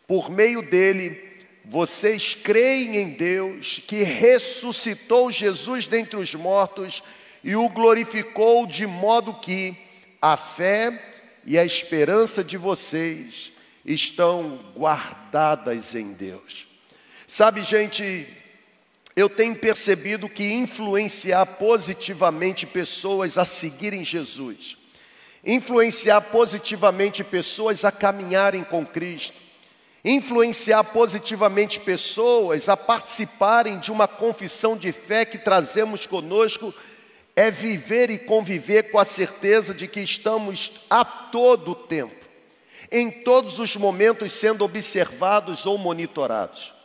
Por 0.07 0.31
meio 0.31 0.61
dele, 0.61 1.21
vocês 1.63 2.33
creem 2.33 2.95
em 2.95 3.09
Deus, 3.11 3.81
que 3.85 4.03
ressuscitou 4.03 5.31
Jesus 5.31 5.85
dentre 5.85 6.17
os 6.17 6.33
mortos 6.33 7.03
e 7.43 7.55
o 7.55 7.69
glorificou, 7.69 8.65
de 8.65 8.87
modo 8.87 9.33
que 9.33 9.77
a 10.21 10.35
fé 10.35 11.03
e 11.45 11.57
a 11.57 11.65
esperança 11.65 12.43
de 12.43 12.57
vocês 12.57 13.51
estão 13.85 14.59
guardadas 14.75 15.93
em 15.93 16.13
Deus. 16.13 16.67
Sabe, 17.27 17.61
gente, 17.63 18.25
eu 19.17 19.27
tenho 19.27 19.55
percebido 19.55 20.29
que 20.29 20.43
influenciar 20.43 21.43
positivamente 21.43 22.67
pessoas 22.67 23.39
a 23.39 23.45
seguirem 23.45 24.05
Jesus, 24.05 24.77
influenciar 25.43 26.21
positivamente 26.21 27.23
pessoas 27.23 27.83
a 27.83 27.91
caminharem 27.91 28.63
com 28.63 28.85
Cristo, 28.85 29.35
influenciar 30.05 30.83
positivamente 30.83 31.79
pessoas 31.79 32.69
a 32.69 32.77
participarem 32.77 33.79
de 33.79 33.91
uma 33.91 34.07
confissão 34.07 34.77
de 34.77 34.91
fé 34.91 35.25
que 35.25 35.39
trazemos 35.39 36.05
conosco, 36.05 36.71
é 37.35 37.49
viver 37.49 38.11
e 38.11 38.19
conviver 38.19 38.91
com 38.91 38.99
a 38.99 39.03
certeza 39.03 39.73
de 39.73 39.87
que 39.87 39.99
estamos 39.99 40.71
a 40.87 41.03
todo 41.03 41.73
tempo, 41.73 42.23
em 42.91 43.09
todos 43.09 43.59
os 43.59 43.75
momentos 43.75 44.31
sendo 44.31 44.63
observados 44.63 45.65
ou 45.65 45.75
monitorados. 45.75 46.77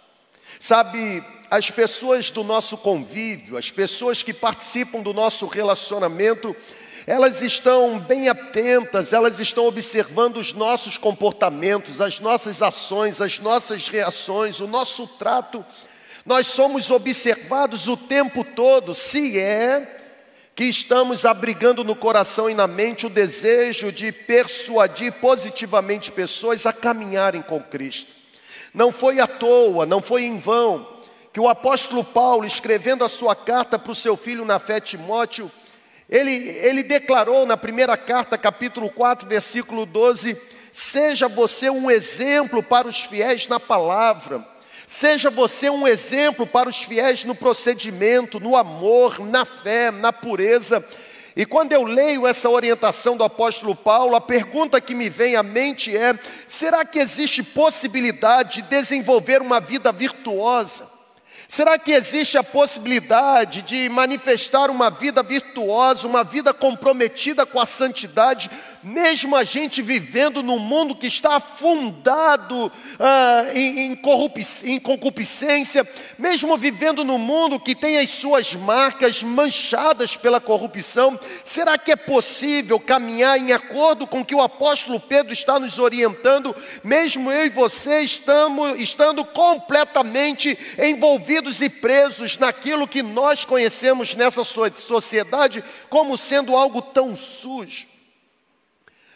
Sabe, 0.59 1.23
as 1.53 1.71
pessoas 1.71 2.31
do 2.31 2.43
nosso 2.43 2.79
convívio, 2.79 3.59
as 3.59 3.71
pessoas 3.71 4.23
que 4.23 4.33
participam 4.33 5.03
do 5.03 5.13
nosso 5.13 5.45
relacionamento, 5.47 6.57
elas 7.07 7.43
estão 7.43 7.99
bem 7.99 8.31
atentas, 8.31 9.13
elas 9.13 9.39
estão 9.39 9.67
observando 9.67 10.39
os 10.39 10.55
nossos 10.55 10.97
comportamentos, 10.97 12.01
as 12.01 12.21
nossas 12.21 12.63
ações, 12.63 13.21
as 13.21 13.39
nossas 13.39 13.87
reações, 13.87 14.61
o 14.61 14.67
nosso 14.67 15.07
trato. 15.07 15.63
Nós 16.25 16.47
somos 16.47 16.91
observados 16.91 17.87
o 17.87 17.99
tempo 17.99 18.43
todo, 18.45 18.95
se 18.95 19.39
é 19.39 20.01
que 20.55 20.65
estamos 20.65 21.27
abrigando 21.27 21.85
no 21.85 21.95
coração 21.95 22.49
e 22.49 22.55
na 22.55 22.67
mente 22.67 23.05
o 23.05 23.11
desejo 23.11 23.93
de 23.93 24.11
persuadir 24.11 25.13
positivamente 25.21 26.11
pessoas 26.11 26.65
a 26.65 26.73
caminharem 26.73 27.43
com 27.43 27.61
Cristo. 27.61 28.11
Não 28.73 28.91
foi 28.91 29.21
à 29.21 29.27
toa, 29.27 29.85
não 29.85 30.01
foi 30.01 30.25
em 30.25 30.39
vão 30.39 30.92
que 31.33 31.41
o 31.41 31.49
apóstolo 31.49 32.05
Paulo, 32.05 32.45
escrevendo 32.45 33.05
a 33.05 33.09
sua 33.09 33.35
carta 33.35 33.79
para 33.79 33.93
o 33.93 33.95
seu 33.97 34.17
filho 34.17 34.45
na 34.45 34.59
fé 34.59 34.79
Timóteo, 34.81 35.51
Ele, 36.09 36.31
ele 36.31 36.83
declarou 36.83 37.47
na 37.47 37.57
primeira 37.57 37.97
carta, 37.97 38.37
capítulo 38.37 38.91
4, 38.91 39.27
versículo 39.27 39.87
12: 39.87 40.37
Seja 40.71 41.29
você 41.29 41.71
um 41.71 41.91
exemplo 41.91 42.63
para 42.63 42.87
os 42.87 43.05
fiéis 43.05 43.49
na 43.49 43.59
palavra, 43.59 44.47
seja 44.87 45.31
você 45.31 45.71
um 45.71 45.89
exemplo 45.89 46.47
para 46.47 46.69
os 46.69 46.83
fiéis 46.83 47.25
no 47.25 47.35
procedimento, 47.35 48.39
no 48.39 48.55
amor, 48.55 49.19
na 49.21 49.47
fé, 49.47 49.91
na 49.91 50.13
pureza. 50.13 50.87
E 51.35 51.47
quando 51.47 51.73
eu 51.73 51.85
leio 51.85 52.27
essa 52.27 52.51
orientação 52.51 53.17
do 53.17 53.25
apóstolo 53.25 53.75
Paulo, 53.75 54.15
a 54.15 54.21
pergunta 54.21 54.83
que 54.83 54.95
me 54.95 55.09
vem 55.09 55.35
à 55.35 55.43
mente 55.43 55.97
é: 55.97 56.19
será 56.47 56.85
que 56.85 56.99
existe 56.99 57.43
possibilidade 57.43 58.61
de 58.61 58.69
desenvolver 58.69 59.41
uma 59.41 59.61
vida 59.61 59.91
virtuosa? 59.91 60.92
Será 61.53 61.79
que 61.79 61.93
existe 61.93 62.39
a 62.39 62.43
possibilidade 62.43 63.61
de 63.61 63.87
manifestar 63.91 64.71
uma 64.71 64.89
vida 64.89 65.23
virtuosa, 65.23 66.09
uma 66.09 66.25
vida 66.25 66.55
comprometida 66.55 67.45
com 67.45 67.61
a 67.61 67.67
santidade, 67.67 68.51
mesmo 68.83 69.37
a 69.37 69.45
gente 69.45 69.81
vivendo 69.81 70.43
num 70.43 70.59
mundo 70.59 70.95
que 70.95 71.07
está 71.07 71.37
afundado 71.37 72.71
ah, 72.99 73.47
em, 73.55 73.93
em, 73.93 74.01
em 74.65 74.81
concupiscência, 74.81 75.89
mesmo 76.19 76.57
vivendo 76.57 77.05
num 77.05 77.19
mundo 77.19 77.61
que 77.61 77.75
tem 77.75 77.99
as 77.99 78.11
suas 78.11 78.55
marcas 78.55 79.23
manchadas 79.23 80.17
pela 80.17 80.41
corrupção, 80.41 81.19
será 81.45 81.79
que 81.79 81.93
é 81.93 81.97
possível 81.97 82.81
caminhar 82.81 83.39
em 83.39 83.53
acordo 83.53 84.07
com 84.07 84.21
o 84.21 84.25
que 84.25 84.35
o 84.35 84.43
apóstolo 84.43 84.99
Pedro 84.99 85.33
está 85.33 85.61
nos 85.61 85.79
orientando, 85.79 86.55
mesmo 86.83 87.31
eu 87.31 87.47
e 87.47 87.51
você 87.51 88.01
estamos, 88.01 88.81
estando 88.81 89.25
completamente 89.25 90.59
envolvidos 90.79 91.61
e 91.61 91.69
presos 91.69 92.37
naquilo 92.37 92.89
que 92.89 93.03
nós 93.03 93.45
conhecemos 93.45 94.15
nessa 94.15 94.43
sociedade 94.45 95.63
como 95.89 96.17
sendo 96.17 96.57
algo 96.57 96.83
tão 96.83 97.15
sujo? 97.15 97.92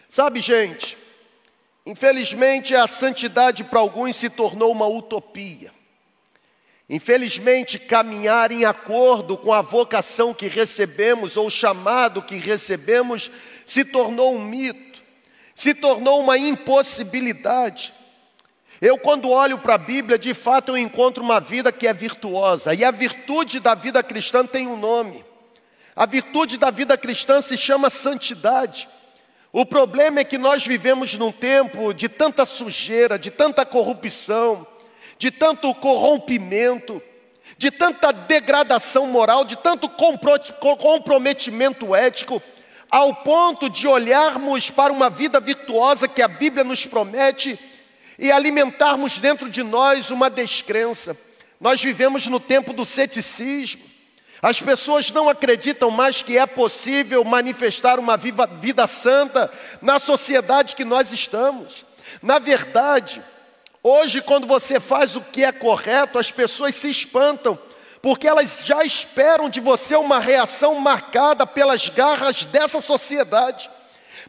Sabe, 0.08 0.40
gente, 0.40 0.96
infelizmente 1.84 2.74
a 2.74 2.86
santidade 2.86 3.64
para 3.64 3.80
alguns 3.80 4.16
se 4.16 4.30
tornou 4.30 4.72
uma 4.72 4.86
utopia. 4.86 5.72
Infelizmente, 6.88 7.80
caminhar 7.80 8.52
em 8.52 8.64
acordo 8.64 9.36
com 9.36 9.52
a 9.52 9.60
vocação 9.60 10.32
que 10.32 10.46
recebemos 10.46 11.36
ou 11.36 11.46
o 11.46 11.50
chamado 11.50 12.22
que 12.22 12.36
recebemos 12.36 13.30
se 13.66 13.84
tornou 13.84 14.36
um 14.36 14.44
mito, 14.44 15.02
se 15.52 15.74
tornou 15.74 16.20
uma 16.20 16.38
impossibilidade. 16.38 17.92
Eu, 18.80 18.98
quando 18.98 19.30
olho 19.30 19.58
para 19.58 19.74
a 19.74 19.78
Bíblia, 19.78 20.16
de 20.16 20.32
fato 20.32 20.72
eu 20.72 20.78
encontro 20.78 21.24
uma 21.24 21.40
vida 21.40 21.72
que 21.72 21.88
é 21.88 21.92
virtuosa, 21.92 22.72
e 22.72 22.84
a 22.84 22.90
virtude 22.92 23.58
da 23.58 23.74
vida 23.74 24.02
cristã 24.02 24.46
tem 24.46 24.68
um 24.68 24.76
nome. 24.76 25.24
A 25.94 26.06
virtude 26.06 26.58
da 26.58 26.70
vida 26.70 26.96
cristã 26.96 27.40
se 27.40 27.56
chama 27.56 27.90
santidade. 27.90 28.88
O 29.58 29.64
problema 29.64 30.20
é 30.20 30.24
que 30.24 30.36
nós 30.36 30.66
vivemos 30.66 31.16
num 31.16 31.32
tempo 31.32 31.94
de 31.94 32.10
tanta 32.10 32.44
sujeira, 32.44 33.18
de 33.18 33.30
tanta 33.30 33.64
corrupção, 33.64 34.66
de 35.16 35.30
tanto 35.30 35.74
corrompimento, 35.76 37.02
de 37.56 37.70
tanta 37.70 38.12
degradação 38.12 39.06
moral, 39.06 39.46
de 39.46 39.56
tanto 39.56 39.88
comprometimento 39.88 41.96
ético, 41.96 42.42
ao 42.90 43.14
ponto 43.14 43.70
de 43.70 43.88
olharmos 43.88 44.70
para 44.70 44.92
uma 44.92 45.08
vida 45.08 45.40
virtuosa 45.40 46.06
que 46.06 46.20
a 46.20 46.28
Bíblia 46.28 46.62
nos 46.62 46.84
promete 46.84 47.58
e 48.18 48.30
alimentarmos 48.30 49.18
dentro 49.18 49.48
de 49.48 49.62
nós 49.62 50.10
uma 50.10 50.28
descrença. 50.28 51.16
Nós 51.58 51.82
vivemos 51.82 52.26
no 52.26 52.38
tempo 52.38 52.74
do 52.74 52.84
ceticismo. 52.84 53.82
As 54.46 54.60
pessoas 54.60 55.10
não 55.10 55.28
acreditam 55.28 55.90
mais 55.90 56.22
que 56.22 56.38
é 56.38 56.46
possível 56.46 57.24
manifestar 57.24 57.98
uma 57.98 58.16
viva, 58.16 58.46
vida 58.46 58.86
santa 58.86 59.52
na 59.82 59.98
sociedade 59.98 60.76
que 60.76 60.84
nós 60.84 61.12
estamos. 61.12 61.84
Na 62.22 62.38
verdade, 62.38 63.20
hoje, 63.82 64.22
quando 64.22 64.46
você 64.46 64.78
faz 64.78 65.16
o 65.16 65.20
que 65.20 65.44
é 65.44 65.50
correto, 65.50 66.16
as 66.16 66.30
pessoas 66.30 66.76
se 66.76 66.88
espantam, 66.88 67.58
porque 68.00 68.28
elas 68.28 68.62
já 68.64 68.84
esperam 68.84 69.50
de 69.50 69.58
você 69.58 69.96
uma 69.96 70.20
reação 70.20 70.76
marcada 70.76 71.44
pelas 71.44 71.88
garras 71.88 72.44
dessa 72.44 72.80
sociedade. 72.80 73.68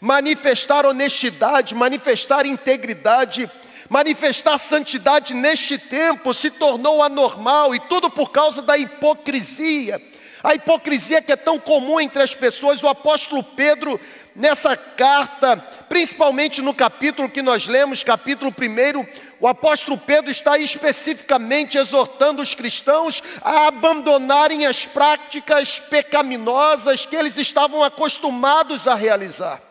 Manifestar 0.01 0.83
honestidade, 0.83 1.75
manifestar 1.75 2.43
integridade, 2.47 3.47
manifestar 3.89 4.57
santidade 4.57 5.33
neste 5.33 5.77
tempo 5.77 6.33
se 6.33 6.49
tornou 6.49 7.01
anormal 7.01 7.73
e 7.73 7.79
tudo 7.79 8.09
por 8.09 8.31
causa 8.31 8.61
da 8.61 8.77
hipocrisia. 8.77 10.01
A 10.43 10.53
hipocrisia 10.53 11.21
que 11.21 11.31
é 11.31 11.35
tão 11.35 11.59
comum 11.59 11.99
entre 11.99 12.21
as 12.21 12.35
pessoas, 12.35 12.83
o 12.83 12.87
apóstolo 12.87 13.43
Pedro, 13.43 13.99
nessa 14.35 14.77
carta, 14.77 15.57
principalmente 15.89 16.61
no 16.61 16.73
capítulo 16.73 17.29
que 17.29 17.41
nós 17.41 17.67
lemos, 17.67 18.03
capítulo 18.03 18.53
1, 18.57 19.05
o 19.39 19.47
apóstolo 19.47 19.97
Pedro 19.97 20.29
está 20.29 20.57
especificamente 20.57 21.77
exortando 21.77 22.41
os 22.41 22.53
cristãos 22.53 23.21
a 23.41 23.67
abandonarem 23.67 24.65
as 24.65 24.85
práticas 24.85 25.79
pecaminosas 25.79 27.05
que 27.05 27.15
eles 27.15 27.35
estavam 27.35 27.83
acostumados 27.83 28.87
a 28.87 28.93
realizar. 28.93 29.66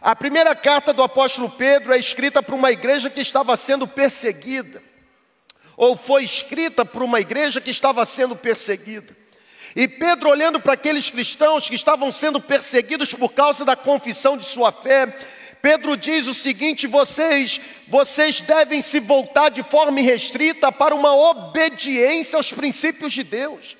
A 0.00 0.14
primeira 0.14 0.54
carta 0.54 0.92
do 0.92 1.02
apóstolo 1.02 1.50
Pedro 1.50 1.92
é 1.92 1.98
escrita 1.98 2.42
para 2.42 2.54
uma 2.54 2.70
igreja 2.70 3.10
que 3.10 3.20
estava 3.20 3.56
sendo 3.56 3.86
perseguida, 3.86 4.82
ou 5.76 5.96
foi 5.96 6.24
escrita 6.24 6.84
para 6.84 7.04
uma 7.04 7.20
igreja 7.20 7.60
que 7.60 7.70
estava 7.70 8.04
sendo 8.04 8.36
perseguida. 8.36 9.16
E 9.76 9.86
Pedro, 9.86 10.30
olhando 10.30 10.60
para 10.60 10.72
aqueles 10.72 11.10
cristãos 11.10 11.68
que 11.68 11.74
estavam 11.74 12.10
sendo 12.10 12.40
perseguidos 12.40 13.12
por 13.14 13.32
causa 13.32 13.64
da 13.64 13.76
confissão 13.76 14.36
de 14.36 14.44
sua 14.44 14.72
fé, 14.72 15.14
Pedro 15.60 15.96
diz 15.96 16.26
o 16.26 16.34
seguinte: 16.34 16.86
vocês, 16.86 17.60
vocês 17.86 18.40
devem 18.40 18.80
se 18.80 19.00
voltar 19.00 19.50
de 19.50 19.62
forma 19.62 20.00
irrestrita 20.00 20.72
para 20.72 20.94
uma 20.94 21.14
obediência 21.14 22.36
aos 22.36 22.52
princípios 22.52 23.12
de 23.12 23.22
Deus. 23.22 23.76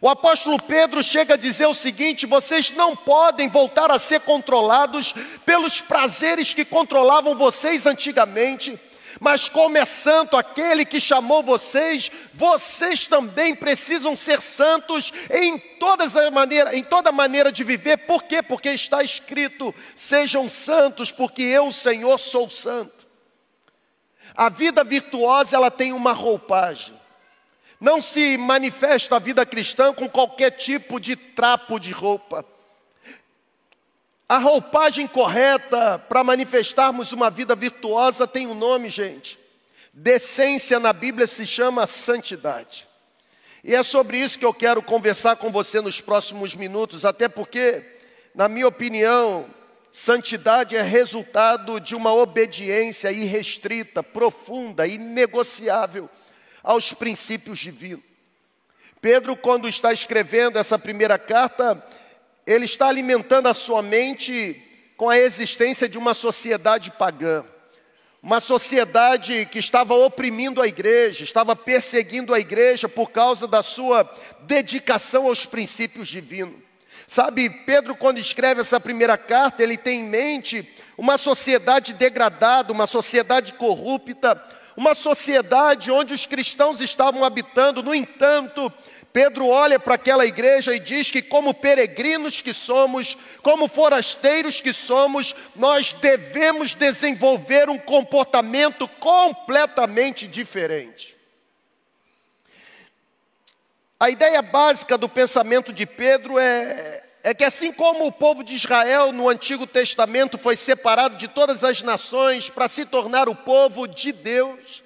O 0.00 0.08
apóstolo 0.08 0.56
Pedro 0.62 1.02
chega 1.02 1.34
a 1.34 1.36
dizer 1.36 1.66
o 1.66 1.74
seguinte: 1.74 2.26
vocês 2.26 2.70
não 2.70 2.96
podem 2.96 3.48
voltar 3.48 3.90
a 3.90 3.98
ser 3.98 4.20
controlados 4.20 5.14
pelos 5.44 5.82
prazeres 5.82 6.54
que 6.54 6.64
controlavam 6.64 7.34
vocês 7.34 7.86
antigamente. 7.86 8.78
Mas 9.18 9.48
como 9.48 9.76
é 9.76 9.84
santo 9.84 10.36
aquele 10.36 10.84
que 10.84 11.00
chamou 11.00 11.42
vocês, 11.42 12.10
vocês 12.32 13.06
também 13.06 13.54
precisam 13.54 14.14
ser 14.14 14.40
santos 14.40 15.12
em, 15.30 15.58
todas 15.78 16.16
a 16.16 16.30
maneira, 16.30 16.74
em 16.74 16.82
toda 16.82 17.10
maneira 17.10 17.50
de 17.50 17.64
viver. 17.64 17.98
Por 17.98 18.22
quê? 18.22 18.42
Porque 18.42 18.70
está 18.70 19.02
escrito: 19.02 19.74
sejam 19.94 20.48
santos, 20.48 21.12
porque 21.12 21.42
eu, 21.42 21.70
Senhor, 21.72 22.16
sou 22.18 22.48
santo. 22.48 23.06
A 24.34 24.48
vida 24.48 24.82
virtuosa 24.82 25.56
ela 25.56 25.70
tem 25.70 25.92
uma 25.92 26.12
roupagem. 26.12 26.99
Não 27.80 27.98
se 28.02 28.36
manifesta 28.36 29.16
a 29.16 29.18
vida 29.18 29.46
cristã 29.46 29.94
com 29.94 30.06
qualquer 30.06 30.50
tipo 30.50 31.00
de 31.00 31.16
trapo 31.16 31.80
de 31.80 31.90
roupa. 31.90 32.44
A 34.28 34.36
roupagem 34.36 35.06
correta 35.06 35.98
para 35.98 36.22
manifestarmos 36.22 37.12
uma 37.12 37.30
vida 37.30 37.56
virtuosa 37.56 38.26
tem 38.26 38.46
um 38.46 38.54
nome, 38.54 38.90
gente. 38.90 39.38
Decência 39.94 40.78
na 40.78 40.92
Bíblia 40.92 41.26
se 41.26 41.46
chama 41.46 41.86
santidade. 41.86 42.86
E 43.64 43.74
é 43.74 43.82
sobre 43.82 44.18
isso 44.18 44.38
que 44.38 44.44
eu 44.44 44.54
quero 44.54 44.82
conversar 44.82 45.36
com 45.36 45.50
você 45.50 45.80
nos 45.80 46.00
próximos 46.02 46.54
minutos, 46.54 47.04
até 47.04 47.28
porque, 47.28 47.82
na 48.34 48.46
minha 48.46 48.68
opinião, 48.68 49.46
santidade 49.90 50.76
é 50.76 50.82
resultado 50.82 51.80
de 51.80 51.94
uma 51.94 52.12
obediência 52.12 53.10
irrestrita, 53.10 54.02
profunda, 54.02 54.86
inegociável 54.86 56.08
aos 56.62 56.92
princípios 56.92 57.58
divinos. 57.58 58.04
Pedro, 59.00 59.36
quando 59.36 59.68
está 59.68 59.92
escrevendo 59.92 60.58
essa 60.58 60.78
primeira 60.78 61.18
carta, 61.18 61.82
ele 62.46 62.66
está 62.66 62.88
alimentando 62.88 63.48
a 63.48 63.54
sua 63.54 63.82
mente 63.82 64.62
com 64.96 65.08
a 65.08 65.18
existência 65.18 65.88
de 65.88 65.96
uma 65.96 66.12
sociedade 66.12 66.90
pagã. 66.92 67.44
Uma 68.22 68.38
sociedade 68.38 69.48
que 69.50 69.58
estava 69.58 69.94
oprimindo 69.94 70.60
a 70.60 70.68
igreja, 70.68 71.24
estava 71.24 71.56
perseguindo 71.56 72.34
a 72.34 72.40
igreja 72.40 72.86
por 72.86 73.10
causa 73.10 73.48
da 73.48 73.62
sua 73.62 74.04
dedicação 74.42 75.26
aos 75.26 75.46
princípios 75.46 76.06
divinos. 76.06 76.60
Sabe, 77.06 77.48
Pedro, 77.48 77.96
quando 77.96 78.18
escreve 78.18 78.60
essa 78.60 78.78
primeira 78.78 79.16
carta, 79.16 79.62
ele 79.62 79.78
tem 79.78 80.00
em 80.00 80.04
mente 80.04 80.68
uma 80.98 81.16
sociedade 81.16 81.94
degradada, 81.94 82.72
uma 82.72 82.86
sociedade 82.86 83.54
corrupta, 83.54 84.36
uma 84.76 84.94
sociedade 84.94 85.90
onde 85.90 86.14
os 86.14 86.26
cristãos 86.26 86.80
estavam 86.80 87.24
habitando, 87.24 87.82
no 87.82 87.94
entanto, 87.94 88.72
Pedro 89.12 89.48
olha 89.48 89.78
para 89.78 89.96
aquela 89.96 90.24
igreja 90.24 90.74
e 90.74 90.78
diz 90.78 91.10
que, 91.10 91.20
como 91.20 91.52
peregrinos 91.52 92.40
que 92.40 92.52
somos, 92.52 93.16
como 93.42 93.66
forasteiros 93.66 94.60
que 94.60 94.72
somos, 94.72 95.34
nós 95.56 95.92
devemos 95.92 96.74
desenvolver 96.74 97.68
um 97.68 97.78
comportamento 97.78 98.86
completamente 98.86 100.28
diferente. 100.28 101.16
A 103.98 104.08
ideia 104.08 104.40
básica 104.40 104.96
do 104.96 105.08
pensamento 105.08 105.72
de 105.72 105.84
Pedro 105.84 106.38
é, 106.38 107.02
é 107.22 107.34
que 107.34 107.44
assim 107.44 107.72
como 107.72 108.06
o 108.06 108.12
povo 108.12 108.42
de 108.42 108.54
Israel 108.54 109.12
no 109.12 109.28
Antigo 109.28 109.66
Testamento 109.66 110.38
foi 110.38 110.56
separado 110.56 111.16
de 111.16 111.28
todas 111.28 111.62
as 111.64 111.82
nações 111.82 112.48
para 112.48 112.68
se 112.68 112.84
tornar 112.84 113.28
o 113.28 113.34
povo 113.34 113.86
de 113.86 114.10
Deus, 114.10 114.82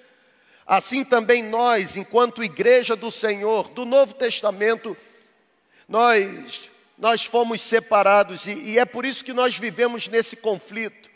assim 0.66 1.04
também 1.04 1.42
nós, 1.42 1.96
enquanto 1.96 2.42
igreja 2.42 2.96
do 2.96 3.10
Senhor, 3.10 3.68
do 3.68 3.84
Novo 3.84 4.14
Testamento, 4.14 4.96
nós 5.88 6.70
nós 6.96 7.24
fomos 7.24 7.60
separados 7.60 8.46
e, 8.46 8.52
e 8.52 8.78
é 8.78 8.84
por 8.84 9.04
isso 9.04 9.24
que 9.24 9.32
nós 9.32 9.58
vivemos 9.58 10.06
nesse 10.08 10.36
conflito. 10.36 11.10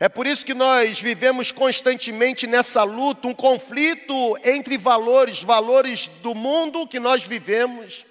É 0.00 0.08
por 0.08 0.26
isso 0.26 0.44
que 0.44 0.54
nós 0.54 1.00
vivemos 1.00 1.52
constantemente 1.52 2.48
nessa 2.48 2.82
luta, 2.82 3.28
um 3.28 3.34
conflito 3.34 4.36
entre 4.44 4.76
valores, 4.76 5.40
valores 5.40 6.08
do 6.20 6.34
mundo 6.34 6.86
que 6.86 6.98
nós 6.98 7.24
vivemos 7.24 8.04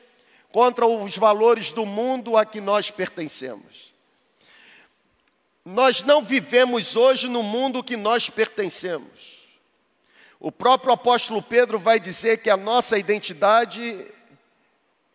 contra 0.53 0.85
os 0.85 1.17
valores 1.17 1.71
do 1.71 1.83
mundo 1.83 2.37
a 2.37 2.45
que 2.45 2.61
nós 2.61 2.91
pertencemos. 2.91 3.91
Nós 5.65 6.03
não 6.03 6.23
vivemos 6.23 6.95
hoje 6.95 7.27
no 7.27 7.41
mundo 7.41 7.83
que 7.83 7.97
nós 7.97 8.29
pertencemos. 8.29 9.41
O 10.39 10.51
próprio 10.51 10.93
apóstolo 10.93 11.41
Pedro 11.41 11.79
vai 11.79 11.99
dizer 11.99 12.37
que 12.37 12.51
a 12.51 12.57
nossa 12.57 12.99
identidade 12.99 14.05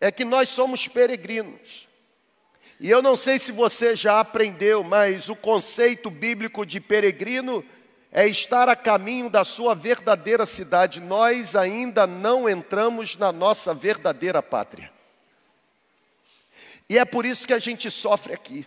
é 0.01 0.11
que 0.11 0.25
nós 0.25 0.49
somos 0.49 0.89
peregrinos. 0.89 1.87
E 2.77 2.89
eu 2.89 3.01
não 3.01 3.15
sei 3.15 3.39
se 3.39 3.53
você 3.53 3.95
já 3.95 4.19
aprendeu, 4.19 4.83
mas 4.83 5.29
o 5.29 5.37
conceito 5.37 6.09
bíblico 6.09 6.65
de 6.65 6.81
peregrino 6.81 7.63
é 8.11 8.27
estar 8.27 8.67
a 8.67 8.75
caminho 8.75 9.29
da 9.29 9.45
sua 9.45 9.73
verdadeira 9.73 10.45
cidade. 10.45 10.99
Nós 10.99 11.55
ainda 11.55 12.05
não 12.05 12.49
entramos 12.49 13.15
na 13.15 13.31
nossa 13.31 13.73
verdadeira 13.73 14.43
pátria. 14.43 14.98
E 16.89 16.97
é 16.97 17.05
por 17.05 17.25
isso 17.25 17.45
que 17.45 17.53
a 17.53 17.59
gente 17.59 17.91
sofre 17.91 18.33
aqui. 18.33 18.65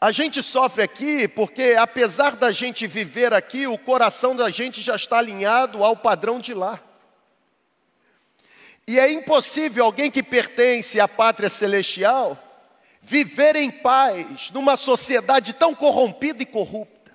A 0.00 0.10
gente 0.12 0.42
sofre 0.42 0.82
aqui 0.82 1.28
porque, 1.28 1.76
apesar 1.78 2.36
da 2.36 2.50
gente 2.50 2.86
viver 2.86 3.32
aqui, 3.34 3.66
o 3.66 3.78
coração 3.78 4.34
da 4.34 4.48
gente 4.50 4.80
já 4.80 4.96
está 4.96 5.18
alinhado 5.18 5.82
ao 5.82 5.96
padrão 5.96 6.38
de 6.38 6.54
lá. 6.54 6.80
E 8.86 8.98
é 8.98 9.10
impossível 9.10 9.84
alguém 9.84 10.10
que 10.10 10.22
pertence 10.22 10.98
à 10.98 11.06
pátria 11.06 11.48
celestial 11.48 12.36
viver 13.02 13.56
em 13.56 13.70
paz 13.70 14.50
numa 14.52 14.76
sociedade 14.76 15.52
tão 15.52 15.74
corrompida 15.74 16.42
e 16.42 16.46
corrupta. 16.46 17.12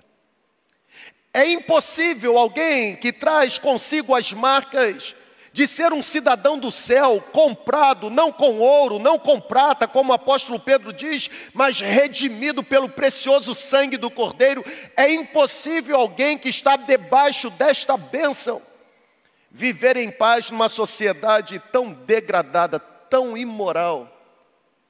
É 1.32 1.46
impossível 1.46 2.36
alguém 2.36 2.96
que 2.96 3.12
traz 3.12 3.58
consigo 3.58 4.14
as 4.14 4.32
marcas 4.32 5.14
de 5.58 5.66
ser 5.66 5.92
um 5.92 6.00
cidadão 6.00 6.56
do 6.56 6.70
céu, 6.70 7.20
comprado 7.32 8.08
não 8.08 8.30
com 8.30 8.60
ouro, 8.60 9.00
não 9.00 9.18
com 9.18 9.40
prata, 9.40 9.88
como 9.88 10.12
o 10.12 10.14
apóstolo 10.14 10.60
Pedro 10.60 10.92
diz, 10.92 11.28
mas 11.52 11.80
redimido 11.80 12.62
pelo 12.62 12.88
precioso 12.88 13.56
sangue 13.56 13.96
do 13.96 14.08
Cordeiro. 14.08 14.64
É 14.96 15.10
impossível 15.10 15.96
alguém 15.96 16.38
que 16.38 16.48
está 16.48 16.76
debaixo 16.76 17.50
desta 17.50 17.96
bênção 17.96 18.62
viver 19.50 19.96
em 19.96 20.12
paz 20.12 20.48
numa 20.48 20.68
sociedade 20.68 21.60
tão 21.72 21.92
degradada, 21.92 22.78
tão 22.78 23.36
imoral, 23.36 24.16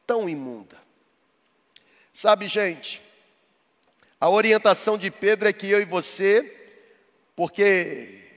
tão 0.06 0.28
imunda. 0.28 0.76
Sabe, 2.12 2.46
gente, 2.46 3.00
a 4.20 4.28
orientação 4.28 4.98
de 4.98 5.10
Pedro 5.10 5.48
é 5.48 5.52
que 5.54 5.70
eu 5.70 5.80
e 5.80 5.86
você, 5.86 6.42
porque 7.34 8.27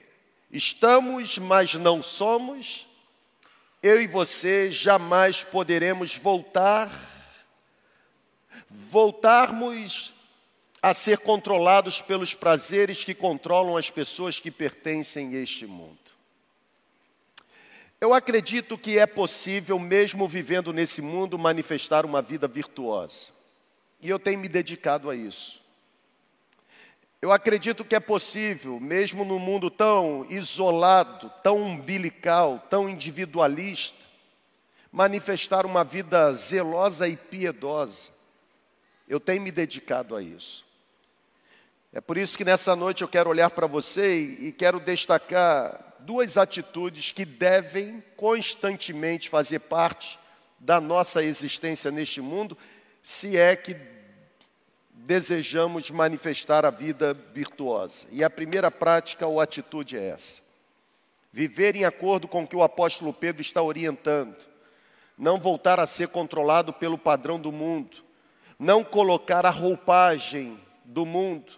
Estamos, 0.52 1.38
mas 1.38 1.76
não 1.76 2.02
somos. 2.02 2.88
Eu 3.82 4.02
e 4.02 4.08
você 4.08 4.72
jamais 4.72 5.44
poderemos 5.44 6.18
voltar, 6.18 6.92
voltarmos 8.70 10.14
a 10.82 10.94
ser 10.94 11.20
controlados 11.20 12.02
pelos 12.02 12.34
prazeres 12.34 13.04
que 13.04 13.14
controlam 13.14 13.78
as 13.78 13.90
pessoas 13.90 14.40
que 14.40 14.52
pertencem 14.52 15.36
a 15.36 15.40
este 15.40 15.66
mundo. 15.66 16.00
Eu 18.02 18.14
acredito 18.14 18.78
que 18.78 18.98
é 18.98 19.06
possível, 19.06 19.78
mesmo 19.78 20.28
vivendo 20.28 20.74
nesse 20.74 21.02
mundo, 21.02 21.38
manifestar 21.38 22.04
uma 22.04 22.22
vida 22.22 22.48
virtuosa. 22.48 23.28
E 24.02 24.10
eu 24.10 24.18
tenho 24.18 24.40
me 24.40 24.50
dedicado 24.50 25.08
a 25.10 25.16
isso. 25.16 25.61
Eu 27.22 27.32
acredito 27.32 27.86
que 27.86 27.96
é 27.96 28.00
possível, 28.00 28.80
mesmo 28.80 29.24
no 29.24 29.38
mundo 29.38 29.70
tão 29.70 30.26
isolado, 30.28 31.32
tão 31.44 31.58
umbilical, 31.58 32.66
tão 32.68 32.90
individualista, 32.90 33.98
manifestar 34.92 35.64
uma 35.66 35.84
vida 35.84 36.34
zelosa 36.34 37.08
e 37.08 37.16
piedosa. 37.16 38.12
Eu 39.08 39.20
tenho 39.20 39.44
me 39.44 39.52
dedicado 39.52 40.16
a 40.16 40.22
isso. 40.22 40.66
É 41.94 42.02
por 42.02 42.18
isso 42.18 42.36
que 42.36 42.46
nessa 42.46 42.76
noite 42.76 43.04
eu 43.04 43.08
quero 43.08 43.30
olhar 43.30 43.52
para 43.52 43.68
você 43.68 44.16
e 44.16 44.52
quero 44.52 44.80
destacar 44.80 45.94
duas 46.00 46.38
atitudes 46.38 47.12
que 47.12 47.24
devem 47.24 48.04
constantemente 48.18 49.30
fazer 49.30 49.60
parte 49.60 50.18
da 50.58 50.82
nossa 50.82 51.24
existência 51.24 51.92
neste 51.92 52.20
mundo, 52.20 52.58
se 53.04 53.38
é 53.38 53.56
que 53.56 53.76
desejamos 55.06 55.90
manifestar 55.90 56.66
a 56.66 56.70
vida 56.70 57.14
virtuosa. 57.34 58.08
E 58.12 58.24
a 58.24 58.30
primeira 58.30 58.70
prática 58.70 59.26
ou 59.26 59.40
atitude 59.40 59.98
é 59.98 60.10
essa: 60.10 60.42
viver 61.32 61.76
em 61.76 61.86
acordo 61.86 62.28
com 62.28 62.44
o 62.44 62.48
que 62.48 62.56
o 62.56 62.64
apóstolo 62.64 63.14
Pedro 63.14 63.42
está 63.42 63.62
orientando, 63.62 64.38
não 65.18 65.40
voltar 65.40 65.80
a 65.80 65.88
ser 65.88 66.10
controlado 66.10 66.72
pelo 66.74 66.98
padrão 66.98 67.40
do 67.40 67.52
mundo, 67.52 67.98
não 68.60 68.84
colocar 68.84 69.46
a 69.46 69.50
roupagem 69.50 70.60
do 70.86 71.06
mundo, 71.06 71.54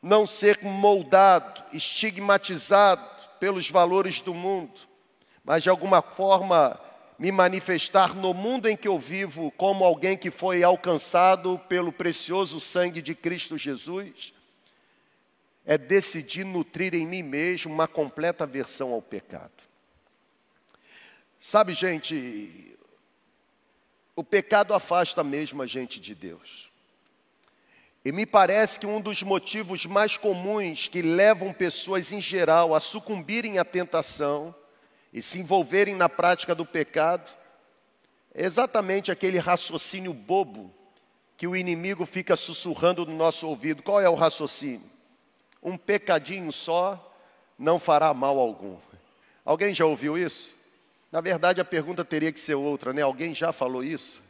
não 0.00 0.26
ser 0.26 0.62
moldado, 0.62 1.62
estigmatizado 1.72 3.04
pelos 3.40 3.68
valores 3.70 4.20
do 4.20 4.32
mundo, 4.32 4.80
mas 5.44 5.62
de 5.62 5.70
alguma 5.70 6.00
forma 6.00 6.80
me 7.18 7.30
manifestar 7.30 8.14
no 8.14 8.34
mundo 8.34 8.68
em 8.68 8.76
que 8.76 8.88
eu 8.88 8.98
vivo 8.98 9.50
como 9.52 9.84
alguém 9.84 10.16
que 10.16 10.30
foi 10.30 10.62
alcançado 10.62 11.58
pelo 11.68 11.92
precioso 11.92 12.58
sangue 12.58 13.00
de 13.00 13.14
Cristo 13.14 13.56
Jesus, 13.56 14.34
é 15.64 15.78
decidir 15.78 16.44
nutrir 16.44 16.94
em 16.94 17.06
mim 17.06 17.22
mesmo 17.22 17.72
uma 17.72 17.88
completa 17.88 18.44
aversão 18.44 18.92
ao 18.92 19.00
pecado. 19.00 19.52
Sabe, 21.40 21.72
gente, 21.72 22.76
o 24.16 24.24
pecado 24.24 24.74
afasta 24.74 25.22
mesmo 25.22 25.62
a 25.62 25.66
gente 25.66 26.00
de 26.00 26.14
Deus. 26.14 26.70
E 28.04 28.12
me 28.12 28.26
parece 28.26 28.78
que 28.78 28.86
um 28.86 29.00
dos 29.00 29.22
motivos 29.22 29.86
mais 29.86 30.16
comuns 30.16 30.88
que 30.88 31.00
levam 31.00 31.52
pessoas 31.52 32.12
em 32.12 32.20
geral 32.20 32.74
a 32.74 32.80
sucumbirem 32.80 33.58
à 33.58 33.64
tentação 33.64 34.54
e 35.14 35.22
se 35.22 35.38
envolverem 35.38 35.94
na 35.94 36.08
prática 36.08 36.56
do 36.56 36.66
pecado, 36.66 37.30
é 38.34 38.44
exatamente 38.44 39.12
aquele 39.12 39.38
raciocínio 39.38 40.12
bobo 40.12 40.74
que 41.36 41.46
o 41.46 41.54
inimigo 41.54 42.04
fica 42.04 42.34
sussurrando 42.34 43.06
no 43.06 43.14
nosso 43.14 43.46
ouvido. 43.46 43.80
Qual 43.80 44.00
é 44.00 44.08
o 44.08 44.16
raciocínio? 44.16 44.90
Um 45.62 45.78
pecadinho 45.78 46.50
só 46.50 47.14
não 47.56 47.78
fará 47.78 48.12
mal 48.12 48.40
algum. 48.40 48.76
Alguém 49.44 49.72
já 49.72 49.86
ouviu 49.86 50.18
isso? 50.18 50.52
Na 51.12 51.20
verdade, 51.20 51.60
a 51.60 51.64
pergunta 51.64 52.04
teria 52.04 52.32
que 52.32 52.40
ser 52.40 52.56
outra, 52.56 52.92
né? 52.92 53.02
Alguém 53.02 53.32
já 53.32 53.52
falou 53.52 53.84
isso? 53.84 54.20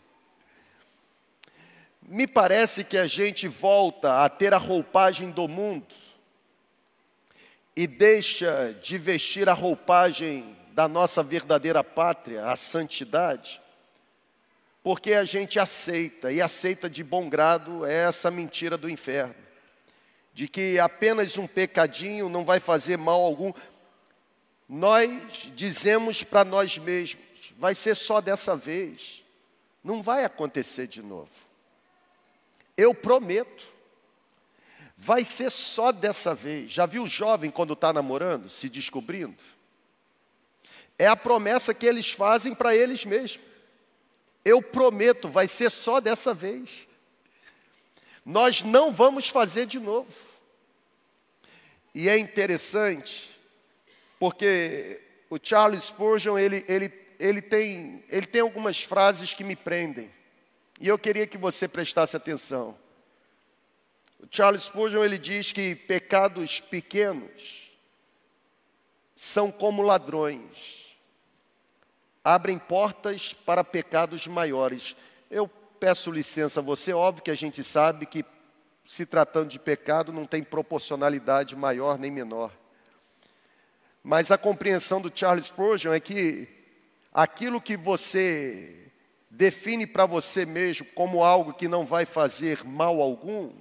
Me 2.02 2.26
parece 2.26 2.84
que 2.84 2.98
a 2.98 3.06
gente 3.06 3.48
volta 3.48 4.22
a 4.22 4.28
ter 4.28 4.52
a 4.52 4.58
roupagem 4.58 5.30
do 5.30 5.48
mundo 5.48 5.94
e 7.74 7.86
deixa 7.86 8.78
de 8.82 8.98
vestir 8.98 9.48
a 9.48 9.54
roupagem 9.54 10.54
da 10.74 10.88
nossa 10.88 11.22
verdadeira 11.22 11.84
pátria, 11.84 12.46
a 12.46 12.56
santidade, 12.56 13.62
porque 14.82 15.14
a 15.14 15.24
gente 15.24 15.60
aceita, 15.60 16.32
e 16.32 16.42
aceita 16.42 16.90
de 16.90 17.04
bom 17.04 17.28
grado, 17.28 17.86
essa 17.86 18.28
mentira 18.28 18.76
do 18.76 18.90
inferno, 18.90 19.36
de 20.34 20.48
que 20.48 20.76
apenas 20.80 21.38
um 21.38 21.46
pecadinho 21.46 22.28
não 22.28 22.42
vai 22.42 22.58
fazer 22.58 22.98
mal 22.98 23.22
algum. 23.22 23.52
Nós 24.68 25.48
dizemos 25.54 26.24
para 26.24 26.44
nós 26.44 26.76
mesmos, 26.76 27.22
vai 27.56 27.72
ser 27.72 27.94
só 27.94 28.20
dessa 28.20 28.56
vez, 28.56 29.22
não 29.82 30.02
vai 30.02 30.24
acontecer 30.24 30.88
de 30.88 31.02
novo. 31.04 31.30
Eu 32.76 32.92
prometo, 32.92 33.68
vai 34.98 35.24
ser 35.24 35.52
só 35.52 35.92
dessa 35.92 36.34
vez. 36.34 36.72
Já 36.72 36.84
viu 36.84 37.04
o 37.04 37.08
jovem 37.08 37.48
quando 37.48 37.74
está 37.74 37.92
namorando, 37.92 38.50
se 38.50 38.68
descobrindo? 38.68 39.36
É 40.98 41.06
a 41.06 41.16
promessa 41.16 41.74
que 41.74 41.86
eles 41.86 42.12
fazem 42.12 42.54
para 42.54 42.74
eles 42.74 43.04
mesmos. 43.04 43.40
Eu 44.44 44.62
prometo, 44.62 45.28
vai 45.28 45.48
ser 45.48 45.70
só 45.70 46.00
dessa 46.00 46.34
vez. 46.34 46.86
Nós 48.24 48.62
não 48.62 48.92
vamos 48.92 49.28
fazer 49.28 49.66
de 49.66 49.78
novo. 49.78 50.12
E 51.94 52.08
é 52.08 52.18
interessante, 52.18 53.30
porque 54.18 55.00
o 55.30 55.38
Charles 55.40 55.84
Spurgeon, 55.84 56.36
ele, 56.36 56.64
ele, 56.68 56.92
ele 57.18 57.40
tem, 57.40 58.04
ele 58.08 58.26
tem 58.26 58.40
algumas 58.40 58.82
frases 58.82 59.32
que 59.32 59.44
me 59.44 59.54
prendem. 59.54 60.10
E 60.80 60.88
eu 60.88 60.98
queria 60.98 61.26
que 61.26 61.38
você 61.38 61.68
prestasse 61.68 62.16
atenção. 62.16 62.76
O 64.18 64.26
Charles 64.30 64.64
Spurgeon 64.64 65.04
ele 65.04 65.18
diz 65.18 65.52
que 65.52 65.74
pecados 65.74 66.60
pequenos 66.60 67.70
são 69.14 69.52
como 69.52 69.82
ladrões. 69.82 70.83
Abrem 72.24 72.58
portas 72.58 73.34
para 73.34 73.62
pecados 73.62 74.26
maiores. 74.26 74.96
Eu 75.30 75.46
peço 75.46 76.10
licença 76.10 76.60
a 76.60 76.62
você, 76.62 76.92
óbvio 76.92 77.22
que 77.22 77.30
a 77.30 77.36
gente 77.36 77.62
sabe 77.62 78.06
que 78.06 78.24
se 78.86 79.04
tratando 79.04 79.48
de 79.48 79.58
pecado 79.58 80.12
não 80.12 80.24
tem 80.24 80.42
proporcionalidade 80.42 81.54
maior 81.54 81.98
nem 81.98 82.10
menor. 82.10 82.50
Mas 84.02 84.30
a 84.30 84.38
compreensão 84.38 85.00
do 85.00 85.12
Charles 85.14 85.46
Spurgeon 85.46 85.92
é 85.92 86.00
que 86.00 86.48
aquilo 87.12 87.60
que 87.60 87.76
você 87.76 88.90
define 89.30 89.86
para 89.86 90.06
você 90.06 90.46
mesmo 90.46 90.86
como 90.94 91.24
algo 91.24 91.54
que 91.54 91.68
não 91.68 91.84
vai 91.84 92.04
fazer 92.04 92.64
mal 92.64 93.00
algum, 93.00 93.52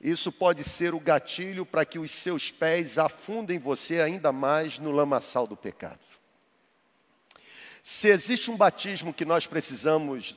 isso 0.00 0.32
pode 0.32 0.64
ser 0.64 0.94
o 0.94 1.00
gatilho 1.00 1.66
para 1.66 1.84
que 1.84 1.98
os 1.98 2.10
seus 2.10 2.50
pés 2.50 2.98
afundem 2.98 3.58
você 3.58 4.00
ainda 4.00 4.32
mais 4.32 4.78
no 4.78 4.90
lamaçal 4.90 5.46
do 5.46 5.56
pecado. 5.56 6.19
Se 7.90 8.06
existe 8.08 8.52
um 8.52 8.56
batismo 8.56 9.12
que 9.12 9.24
nós 9.24 9.48
precisamos 9.48 10.36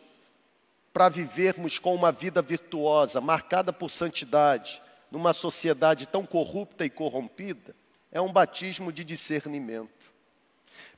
para 0.91 1.07
vivermos 1.07 1.77
com 1.77 1.93
uma 1.93 2.11
vida 2.11 2.41
virtuosa, 2.41 3.21
marcada 3.21 3.71
por 3.71 3.91
santidade, 3.91 4.81
numa 5.11 5.33
sociedade 5.33 6.07
tão 6.07 6.25
corrupta 6.25 6.83
e 6.83 6.89
corrompida, 6.89 7.75
é 8.11 8.19
um 8.19 8.33
batismo 8.33 8.91
de 8.91 9.03
discernimento. 9.03 10.11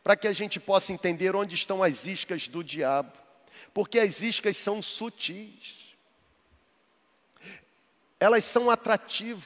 Para 0.02 0.16
que 0.16 0.30
a 0.30 0.32
gente 0.32 0.58
possa 0.58 0.94
entender 0.94 1.36
onde 1.36 1.56
estão 1.56 1.84
as 1.84 2.08
iscas 2.08 2.48
do 2.48 2.64
diabo, 2.64 3.12
porque 3.74 4.00
as 4.00 4.22
iscas 4.22 4.56
são 4.56 4.82
sutis, 4.82 5.94
elas 8.18 8.46
são 8.46 8.70
atrativas, 8.70 9.44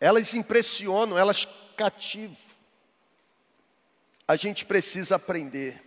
elas 0.00 0.32
impressionam, 0.32 1.18
elas 1.18 1.46
cativam. 1.76 2.49
A 4.30 4.36
gente 4.36 4.64
precisa 4.64 5.16
aprender. 5.16 5.82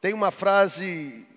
Tem 0.00 0.12
uma 0.12 0.32
frase 0.32 1.28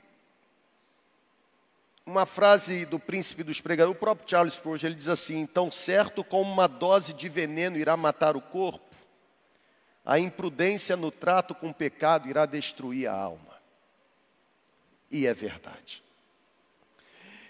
uma 2.04 2.26
frase 2.26 2.84
do 2.84 3.00
príncipe 3.00 3.44
dos 3.44 3.62
pregadores, 3.62 3.96
o 3.96 4.00
próprio 4.00 4.28
Charles 4.28 4.56
Spurgeon, 4.56 4.88
ele 4.88 4.96
diz 4.96 5.08
assim: 5.08 5.46
"Tão 5.46 5.70
certo 5.70 6.24
como 6.24 6.52
uma 6.52 6.66
dose 6.66 7.14
de 7.14 7.30
veneno 7.30 7.78
irá 7.78 7.96
matar 7.96 8.36
o 8.36 8.42
corpo, 8.42 8.96
a 10.04 10.18
imprudência 10.18 10.98
no 10.98 11.12
trato 11.12 11.54
com 11.54 11.70
o 11.70 11.74
pecado 11.76 12.28
irá 12.28 12.48
destruir 12.48 13.08
a 13.08 13.14
alma". 13.14 13.62
E 15.12 15.28
é 15.28 15.34
verdade. 15.36 16.02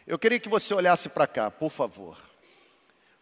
Eu 0.05 0.19
queria 0.19 0.37
que 0.37 0.49
você 0.49 0.73
olhasse 0.73 1.07
para 1.07 1.25
cá, 1.25 1.49
por 1.49 1.71
favor. 1.71 2.34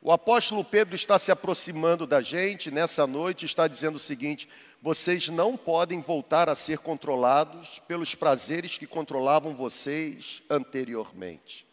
O 0.06 0.12
apóstolo 0.12 0.66
Pedro 0.66 0.98
está 0.98 1.18
se 1.18 1.32
aproximando 1.32 2.06
da 2.06 2.20
gente 2.20 2.70
nessa 2.70 3.08
noite, 3.08 3.46
está 3.46 3.70
dizendo 3.70 3.96
o 3.96 4.00
seguinte: 4.00 4.50
vocês 4.82 5.30
não 5.30 5.56
podem 5.56 6.02
voltar 6.02 6.50
a 6.50 6.56
ser 6.56 6.80
controlados 6.80 7.80
pelos 7.88 8.14
prazeres 8.14 8.78
que 8.78 8.86
controlavam 8.86 9.56
vocês 9.56 10.44
anteriormente. 10.50 11.66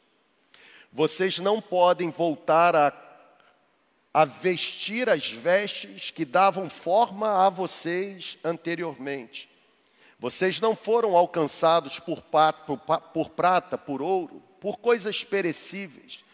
Vocês 0.92 1.40
não 1.40 1.60
podem 1.60 2.10
voltar 2.10 2.76
a, 2.76 2.92
a 4.14 4.24
vestir 4.24 5.10
as 5.10 5.28
vestes 5.28 6.12
que 6.12 6.24
davam 6.24 6.70
forma 6.70 7.44
a 7.44 7.50
vocês 7.50 8.38
anteriormente. 8.44 9.50
Vocês 10.20 10.60
não 10.60 10.76
foram 10.76 11.16
alcançados 11.16 11.98
por, 11.98 12.22
por, 12.22 12.78
por 13.12 13.30
prata, 13.30 13.76
por 13.76 14.00
ouro, 14.00 14.40
por 14.60 14.76
coisas 14.76 15.24
perecíveis. 15.24 16.24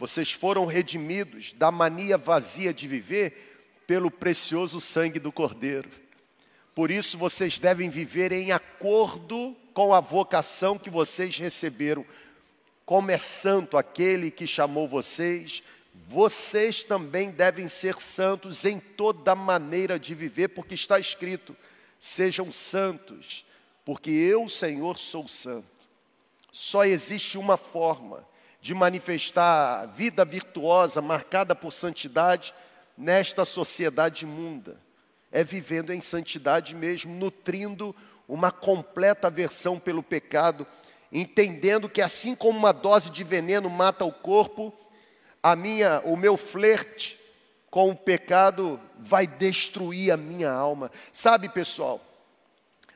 Vocês 0.00 0.32
foram 0.32 0.64
redimidos 0.64 1.52
da 1.52 1.70
mania 1.70 2.16
vazia 2.16 2.72
de 2.72 2.88
viver 2.88 3.60
pelo 3.86 4.10
precioso 4.10 4.80
sangue 4.80 5.18
do 5.18 5.30
Cordeiro. 5.30 5.90
Por 6.74 6.90
isso 6.90 7.18
vocês 7.18 7.58
devem 7.58 7.90
viver 7.90 8.32
em 8.32 8.50
acordo 8.50 9.54
com 9.74 9.92
a 9.92 10.00
vocação 10.00 10.78
que 10.78 10.88
vocês 10.88 11.36
receberam. 11.36 12.06
Como 12.86 13.10
é 13.10 13.18
santo 13.18 13.76
aquele 13.76 14.30
que 14.30 14.46
chamou 14.46 14.88
vocês, 14.88 15.62
vocês 16.08 16.82
também 16.82 17.30
devem 17.30 17.68
ser 17.68 18.00
santos 18.00 18.64
em 18.64 18.80
toda 18.80 19.34
maneira 19.34 19.98
de 19.98 20.14
viver, 20.14 20.48
porque 20.48 20.74
está 20.74 20.98
escrito: 20.98 21.54
sejam 22.00 22.50
santos, 22.50 23.44
porque 23.84 24.10
eu, 24.10 24.48
Senhor, 24.48 24.96
sou 24.96 25.28
santo. 25.28 25.66
Só 26.50 26.86
existe 26.86 27.36
uma 27.36 27.58
forma 27.58 28.29
de 28.60 28.74
manifestar 28.74 29.86
vida 29.86 30.24
virtuosa 30.24 31.00
marcada 31.00 31.54
por 31.54 31.72
santidade 31.72 32.54
nesta 32.96 33.44
sociedade 33.44 34.24
imunda 34.24 34.76
é 35.30 35.44
vivendo 35.44 35.92
em 35.92 36.00
santidade 36.00 36.74
mesmo, 36.74 37.14
nutrindo 37.14 37.94
uma 38.28 38.50
completa 38.50 39.28
aversão 39.28 39.78
pelo 39.78 40.02
pecado, 40.02 40.66
entendendo 41.12 41.88
que 41.88 42.02
assim 42.02 42.34
como 42.34 42.58
uma 42.58 42.72
dose 42.72 43.10
de 43.10 43.22
veneno 43.22 43.70
mata 43.70 44.04
o 44.04 44.12
corpo, 44.12 44.74
a 45.42 45.54
minha, 45.54 46.00
o 46.04 46.16
meu 46.16 46.36
flerte 46.36 47.18
com 47.70 47.90
o 47.90 47.96
pecado 47.96 48.80
vai 48.98 49.26
destruir 49.26 50.12
a 50.12 50.16
minha 50.16 50.50
alma. 50.50 50.90
Sabe, 51.12 51.48
pessoal? 51.48 52.00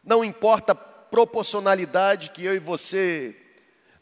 Não 0.03 0.25
importa 0.25 0.73
a 0.73 0.77
proporcionalidade 0.77 2.31
que 2.31 2.45
eu 2.45 2.55
e 2.55 2.59
você 2.59 3.37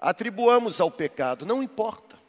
atribuamos 0.03 0.81
ao 0.81 0.91
pecado, 0.91 1.47
não 1.47 1.63
importa. 1.63 2.21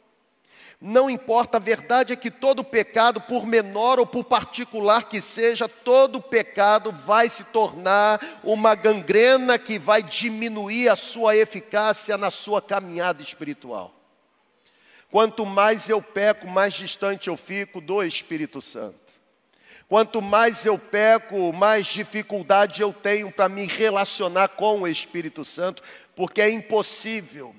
Não 0.80 1.08
importa, 1.08 1.56
a 1.56 1.60
verdade 1.60 2.12
é 2.12 2.16
que 2.16 2.30
todo 2.30 2.62
pecado, 2.62 3.20
por 3.20 3.46
menor 3.46 3.98
ou 3.98 4.06
por 4.06 4.24
particular 4.24 5.08
que 5.08 5.20
seja, 5.20 5.68
todo 5.68 6.20
pecado 6.20 6.92
vai 6.92 7.28
se 7.28 7.42
tornar 7.44 8.40
uma 8.44 8.74
gangrena 8.74 9.58
que 9.58 9.78
vai 9.78 10.02
diminuir 10.02 10.88
a 10.88 10.96
sua 10.96 11.36
eficácia 11.36 12.18
na 12.18 12.30
sua 12.30 12.60
caminhada 12.60 13.22
espiritual. 13.22 13.94
Quanto 15.10 15.46
mais 15.46 15.88
eu 15.88 16.02
peco, 16.02 16.46
mais 16.46 16.74
distante 16.74 17.28
eu 17.28 17.36
fico 17.36 17.80
do 17.80 18.02
Espírito 18.02 18.60
Santo. 18.60 18.98
Quanto 19.88 20.20
mais 20.20 20.66
eu 20.66 20.78
peco, 20.78 21.52
mais 21.52 21.86
dificuldade 21.86 22.82
eu 22.82 22.92
tenho 22.92 23.30
para 23.30 23.48
me 23.48 23.64
relacionar 23.64 24.48
com 24.48 24.82
o 24.82 24.88
Espírito 24.88 25.44
Santo, 25.44 25.82
porque 26.14 26.42
é 26.42 26.50
impossível 26.50 27.54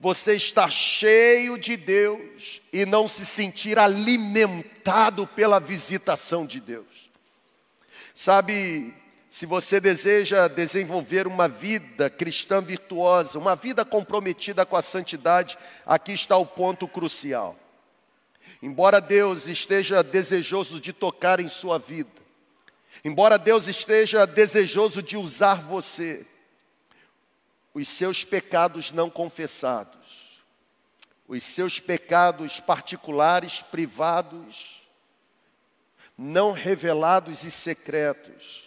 você 0.00 0.34
está 0.34 0.68
cheio 0.70 1.58
de 1.58 1.76
Deus 1.76 2.62
e 2.72 2.86
não 2.86 3.08
se 3.08 3.26
sentir 3.26 3.78
alimentado 3.78 5.26
pela 5.26 5.58
visitação 5.58 6.46
de 6.46 6.60
Deus. 6.60 7.10
Sabe, 8.14 8.94
se 9.28 9.44
você 9.44 9.80
deseja 9.80 10.46
desenvolver 10.46 11.26
uma 11.26 11.48
vida 11.48 12.08
cristã 12.08 12.62
virtuosa, 12.62 13.38
uma 13.38 13.56
vida 13.56 13.84
comprometida 13.84 14.64
com 14.64 14.76
a 14.76 14.82
santidade, 14.82 15.58
aqui 15.84 16.12
está 16.12 16.36
o 16.36 16.46
ponto 16.46 16.86
crucial. 16.86 17.56
Embora 18.62 19.00
Deus 19.00 19.48
esteja 19.48 20.02
desejoso 20.02 20.80
de 20.80 20.92
tocar 20.92 21.40
em 21.40 21.48
sua 21.48 21.78
vida, 21.78 22.10
embora 23.04 23.36
Deus 23.38 23.66
esteja 23.66 24.26
desejoso 24.26 25.02
de 25.02 25.16
usar 25.16 25.62
você, 25.62 26.24
os 27.74 27.88
seus 27.88 28.24
pecados 28.24 28.92
não 28.92 29.10
confessados, 29.10 29.98
os 31.26 31.44
seus 31.44 31.78
pecados 31.78 32.60
particulares, 32.60 33.62
privados, 33.62 34.82
não 36.16 36.52
revelados 36.52 37.44
e 37.44 37.50
secretos, 37.50 38.64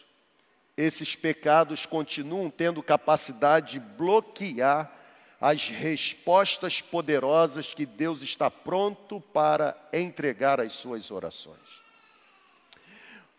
esses 0.77 1.15
pecados 1.15 1.85
continuam 1.85 2.49
tendo 2.49 2.81
capacidade 2.81 3.73
de 3.73 3.79
bloquear 3.79 4.91
as 5.39 5.67
respostas 5.67 6.81
poderosas 6.81 7.73
que 7.73 7.85
Deus 7.85 8.21
está 8.21 8.49
pronto 8.49 9.19
para 9.19 9.75
entregar 9.91 10.61
às 10.61 10.73
suas 10.73 11.09
orações. 11.09 11.81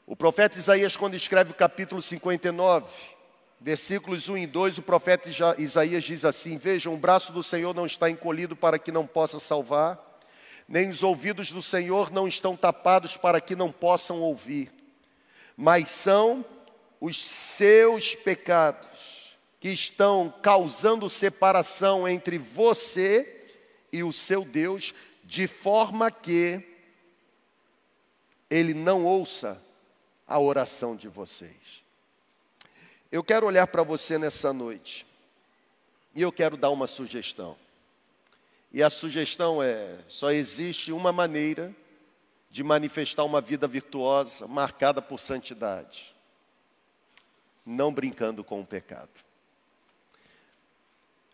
O 0.04 0.16
profeta 0.16 0.58
Isaías, 0.58 0.96
quando 0.96 1.14
escreve 1.14 1.52
o 1.52 1.54
capítulo 1.54 2.02
59, 2.02 2.92
Versículos 3.62 4.28
1 4.28 4.38
e 4.38 4.46
2, 4.48 4.78
o 4.78 4.82
profeta 4.82 5.30
Isaías 5.56 6.02
diz 6.02 6.24
assim: 6.24 6.56
Vejam, 6.56 6.94
o 6.94 6.96
braço 6.96 7.32
do 7.32 7.44
Senhor 7.44 7.72
não 7.72 7.86
está 7.86 8.10
encolhido 8.10 8.56
para 8.56 8.76
que 8.76 8.90
não 8.90 9.06
possa 9.06 9.38
salvar, 9.38 10.20
nem 10.66 10.88
os 10.88 11.04
ouvidos 11.04 11.52
do 11.52 11.62
Senhor 11.62 12.10
não 12.10 12.26
estão 12.26 12.56
tapados 12.56 13.16
para 13.16 13.40
que 13.40 13.54
não 13.54 13.70
possam 13.70 14.20
ouvir, 14.20 14.72
mas 15.56 15.88
são 15.88 16.44
os 17.00 17.22
seus 17.24 18.16
pecados 18.16 19.38
que 19.60 19.68
estão 19.68 20.34
causando 20.42 21.08
separação 21.08 22.08
entre 22.08 22.38
você 22.38 23.46
e 23.92 24.02
o 24.02 24.12
seu 24.12 24.44
Deus, 24.44 24.92
de 25.22 25.46
forma 25.46 26.10
que 26.10 26.60
ele 28.50 28.74
não 28.74 29.04
ouça 29.04 29.62
a 30.26 30.40
oração 30.40 30.96
de 30.96 31.06
vocês. 31.06 31.81
Eu 33.12 33.22
quero 33.22 33.46
olhar 33.46 33.66
para 33.66 33.82
você 33.82 34.16
nessa 34.16 34.54
noite 34.54 35.06
e 36.14 36.22
eu 36.22 36.32
quero 36.32 36.56
dar 36.56 36.70
uma 36.70 36.86
sugestão. 36.86 37.54
E 38.72 38.82
a 38.82 38.88
sugestão 38.88 39.62
é: 39.62 39.98
só 40.08 40.30
existe 40.30 40.90
uma 40.90 41.12
maneira 41.12 41.76
de 42.50 42.64
manifestar 42.64 43.22
uma 43.24 43.42
vida 43.42 43.68
virtuosa, 43.68 44.48
marcada 44.48 45.02
por 45.02 45.20
santidade. 45.20 46.14
Não 47.66 47.92
brincando 47.92 48.42
com 48.42 48.62
o 48.62 48.66
pecado. 48.66 49.10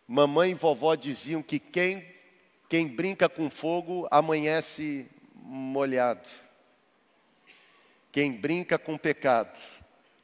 Mamãe 0.06 0.50
e 0.50 0.54
vovó 0.54 0.96
diziam 0.96 1.44
que 1.44 1.60
quem, 1.60 2.04
quem 2.68 2.88
brinca 2.88 3.28
com 3.28 3.48
fogo 3.48 4.08
amanhece 4.10 5.08
molhado. 5.32 6.28
Quem 8.10 8.32
brinca 8.32 8.76
com 8.76 8.98
pecado 8.98 9.56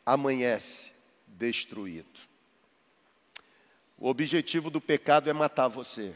amanhece 0.04 0.93
destruído. 1.34 2.20
O 3.98 4.08
objetivo 4.08 4.70
do 4.70 4.80
pecado 4.80 5.30
é 5.30 5.32
matar 5.32 5.68
você, 5.68 6.14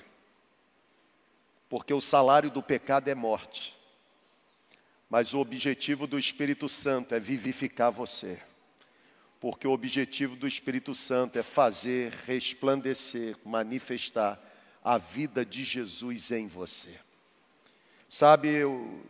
porque 1.68 1.92
o 1.92 2.00
salário 2.00 2.50
do 2.50 2.62
pecado 2.62 3.08
é 3.08 3.14
morte. 3.14 3.76
Mas 5.08 5.32
o 5.32 5.38
objetivo 5.38 6.06
do 6.06 6.18
Espírito 6.18 6.68
Santo 6.68 7.14
é 7.14 7.20
vivificar 7.20 7.90
você. 7.90 8.40
Porque 9.40 9.66
o 9.66 9.72
objetivo 9.72 10.36
do 10.36 10.46
Espírito 10.46 10.94
Santo 10.94 11.38
é 11.38 11.42
fazer 11.42 12.12
resplandecer, 12.26 13.36
manifestar 13.44 14.38
a 14.84 14.98
vida 14.98 15.44
de 15.44 15.64
Jesus 15.64 16.30
em 16.30 16.46
você. 16.46 16.98
Sabe, 18.08 18.48
eu, 18.48 19.02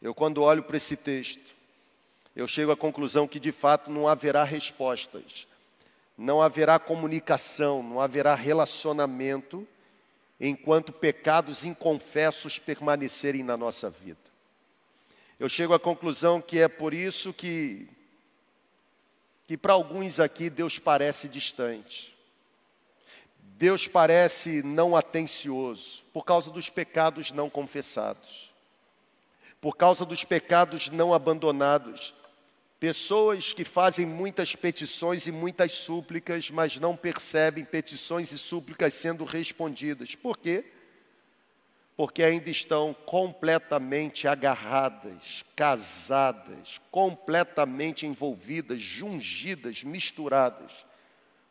eu 0.00 0.14
quando 0.14 0.42
olho 0.42 0.62
para 0.62 0.76
esse 0.76 0.96
texto, 0.96 1.54
eu 2.34 2.46
chego 2.46 2.72
à 2.72 2.76
conclusão 2.76 3.28
que 3.28 3.40
de 3.40 3.52
fato 3.52 3.90
não 3.90 4.08
haverá 4.08 4.44
respostas, 4.44 5.46
não 6.16 6.42
haverá 6.42 6.78
comunicação, 6.78 7.82
não 7.82 8.00
haverá 8.00 8.34
relacionamento 8.34 9.66
enquanto 10.40 10.92
pecados 10.92 11.64
inconfessos 11.64 12.58
permanecerem 12.58 13.42
na 13.42 13.56
nossa 13.56 13.88
vida. 13.88 14.18
Eu 15.38 15.48
chego 15.48 15.74
à 15.74 15.80
conclusão 15.80 16.40
que 16.40 16.58
é 16.58 16.68
por 16.68 16.94
isso 16.94 17.32
que, 17.32 17.88
que 19.46 19.56
para 19.56 19.72
alguns 19.72 20.20
aqui 20.20 20.48
Deus 20.50 20.78
parece 20.78 21.28
distante. 21.28 22.12
Deus 23.62 23.86
parece 23.86 24.62
não 24.62 24.96
atencioso, 24.96 26.02
por 26.12 26.24
causa 26.24 26.50
dos 26.50 26.68
pecados 26.68 27.30
não 27.30 27.48
confessados, 27.48 28.50
por 29.60 29.76
causa 29.76 30.04
dos 30.04 30.24
pecados 30.24 30.90
não 30.90 31.14
abandonados. 31.14 32.12
Pessoas 32.82 33.52
que 33.52 33.62
fazem 33.62 34.04
muitas 34.04 34.56
petições 34.56 35.28
e 35.28 35.30
muitas 35.30 35.70
súplicas, 35.70 36.50
mas 36.50 36.80
não 36.80 36.96
percebem 36.96 37.64
petições 37.64 38.32
e 38.32 38.38
súplicas 38.38 38.92
sendo 38.94 39.24
respondidas. 39.24 40.16
Por 40.16 40.36
quê? 40.36 40.64
porque 41.96 42.24
ainda 42.24 42.50
estão 42.50 42.92
completamente 43.06 44.26
agarradas, 44.26 45.44
casadas, 45.54 46.80
completamente 46.90 48.04
envolvidas, 48.04 48.80
jungidas, 48.80 49.84
misturadas 49.84 50.84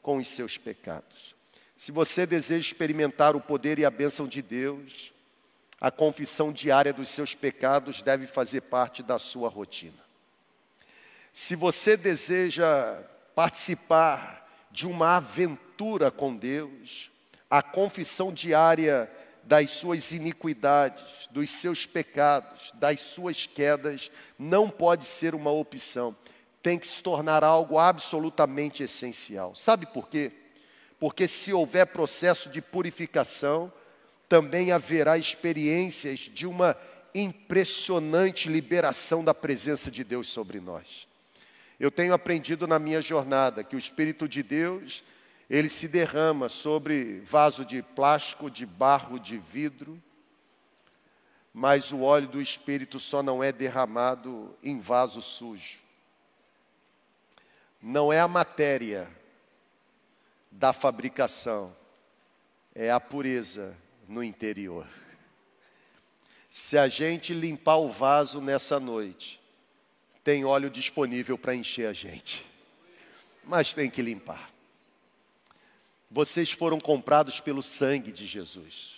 com 0.01 0.17
os 0.17 0.27
seus 0.27 0.57
pecados. 0.57 1.33
Se 1.77 1.93
você 1.93 2.25
deseja 2.25 2.67
experimentar 2.67 3.37
o 3.37 3.39
poder 3.39 3.79
e 3.79 3.85
a 3.85 3.89
bênção 3.89 4.27
de 4.27 4.41
Deus, 4.41 5.13
a 5.79 5.89
confissão 5.89 6.51
diária 6.51 6.91
dos 6.91 7.07
seus 7.07 7.33
pecados 7.33 8.01
deve 8.01 8.27
fazer 8.27 8.63
parte 8.63 9.01
da 9.01 9.17
sua 9.17 9.47
rotina. 9.47 10.10
Se 11.33 11.55
você 11.55 11.95
deseja 11.95 12.99
participar 13.33 14.47
de 14.69 14.85
uma 14.85 15.17
aventura 15.17 16.11
com 16.11 16.35
Deus, 16.35 17.09
a 17.49 17.61
confissão 17.61 18.33
diária 18.33 19.09
das 19.43 19.71
suas 19.71 20.11
iniquidades, 20.11 21.27
dos 21.31 21.49
seus 21.49 21.85
pecados, 21.85 22.71
das 22.75 23.01
suas 23.01 23.47
quedas, 23.47 24.11
não 24.37 24.69
pode 24.69 25.05
ser 25.05 25.33
uma 25.33 25.51
opção. 25.51 26.15
Tem 26.61 26.77
que 26.77 26.87
se 26.87 27.01
tornar 27.01 27.43
algo 27.43 27.79
absolutamente 27.79 28.83
essencial. 28.83 29.55
Sabe 29.55 29.85
por 29.85 30.09
quê? 30.09 30.31
Porque 30.99 31.27
se 31.27 31.51
houver 31.51 31.87
processo 31.87 32.49
de 32.49 32.61
purificação, 32.61 33.71
também 34.29 34.71
haverá 34.71 35.17
experiências 35.17 36.19
de 36.19 36.45
uma 36.45 36.77
impressionante 37.15 38.47
liberação 38.47 39.23
da 39.23 39.33
presença 39.33 39.89
de 39.89 40.03
Deus 40.03 40.27
sobre 40.27 40.59
nós. 40.59 41.10
Eu 41.81 41.89
tenho 41.89 42.13
aprendido 42.13 42.67
na 42.67 42.77
minha 42.77 43.01
jornada 43.01 43.63
que 43.63 43.75
o 43.75 43.79
Espírito 43.79 44.29
de 44.29 44.43
Deus 44.43 45.03
ele 45.49 45.67
se 45.67 45.87
derrama 45.87 46.47
sobre 46.47 47.21
vaso 47.21 47.65
de 47.65 47.81
plástico, 47.81 48.51
de 48.51 48.67
barro, 48.67 49.19
de 49.19 49.39
vidro, 49.39 49.99
mas 51.51 51.91
o 51.91 52.01
óleo 52.01 52.27
do 52.27 52.39
Espírito 52.39 52.99
só 52.99 53.23
não 53.23 53.43
é 53.43 53.51
derramado 53.51 54.55
em 54.61 54.79
vaso 54.79 55.23
sujo. 55.23 55.79
Não 57.81 58.13
é 58.13 58.19
a 58.19 58.27
matéria 58.27 59.09
da 60.51 60.71
fabricação, 60.73 61.75
é 62.75 62.91
a 62.91 62.99
pureza 62.99 63.75
no 64.07 64.23
interior. 64.23 64.85
Se 66.51 66.77
a 66.77 66.87
gente 66.87 67.33
limpar 67.33 67.77
o 67.77 67.89
vaso 67.89 68.39
nessa 68.39 68.79
noite, 68.79 69.40
tem 70.23 70.45
óleo 70.45 70.69
disponível 70.69 71.37
para 71.37 71.55
encher 71.55 71.87
a 71.87 71.93
gente, 71.93 72.45
mas 73.43 73.73
tem 73.73 73.89
que 73.89 74.01
limpar. 74.01 74.51
Vocês 76.09 76.51
foram 76.51 76.79
comprados 76.79 77.39
pelo 77.39 77.63
sangue 77.63 78.11
de 78.11 78.27
Jesus, 78.27 78.95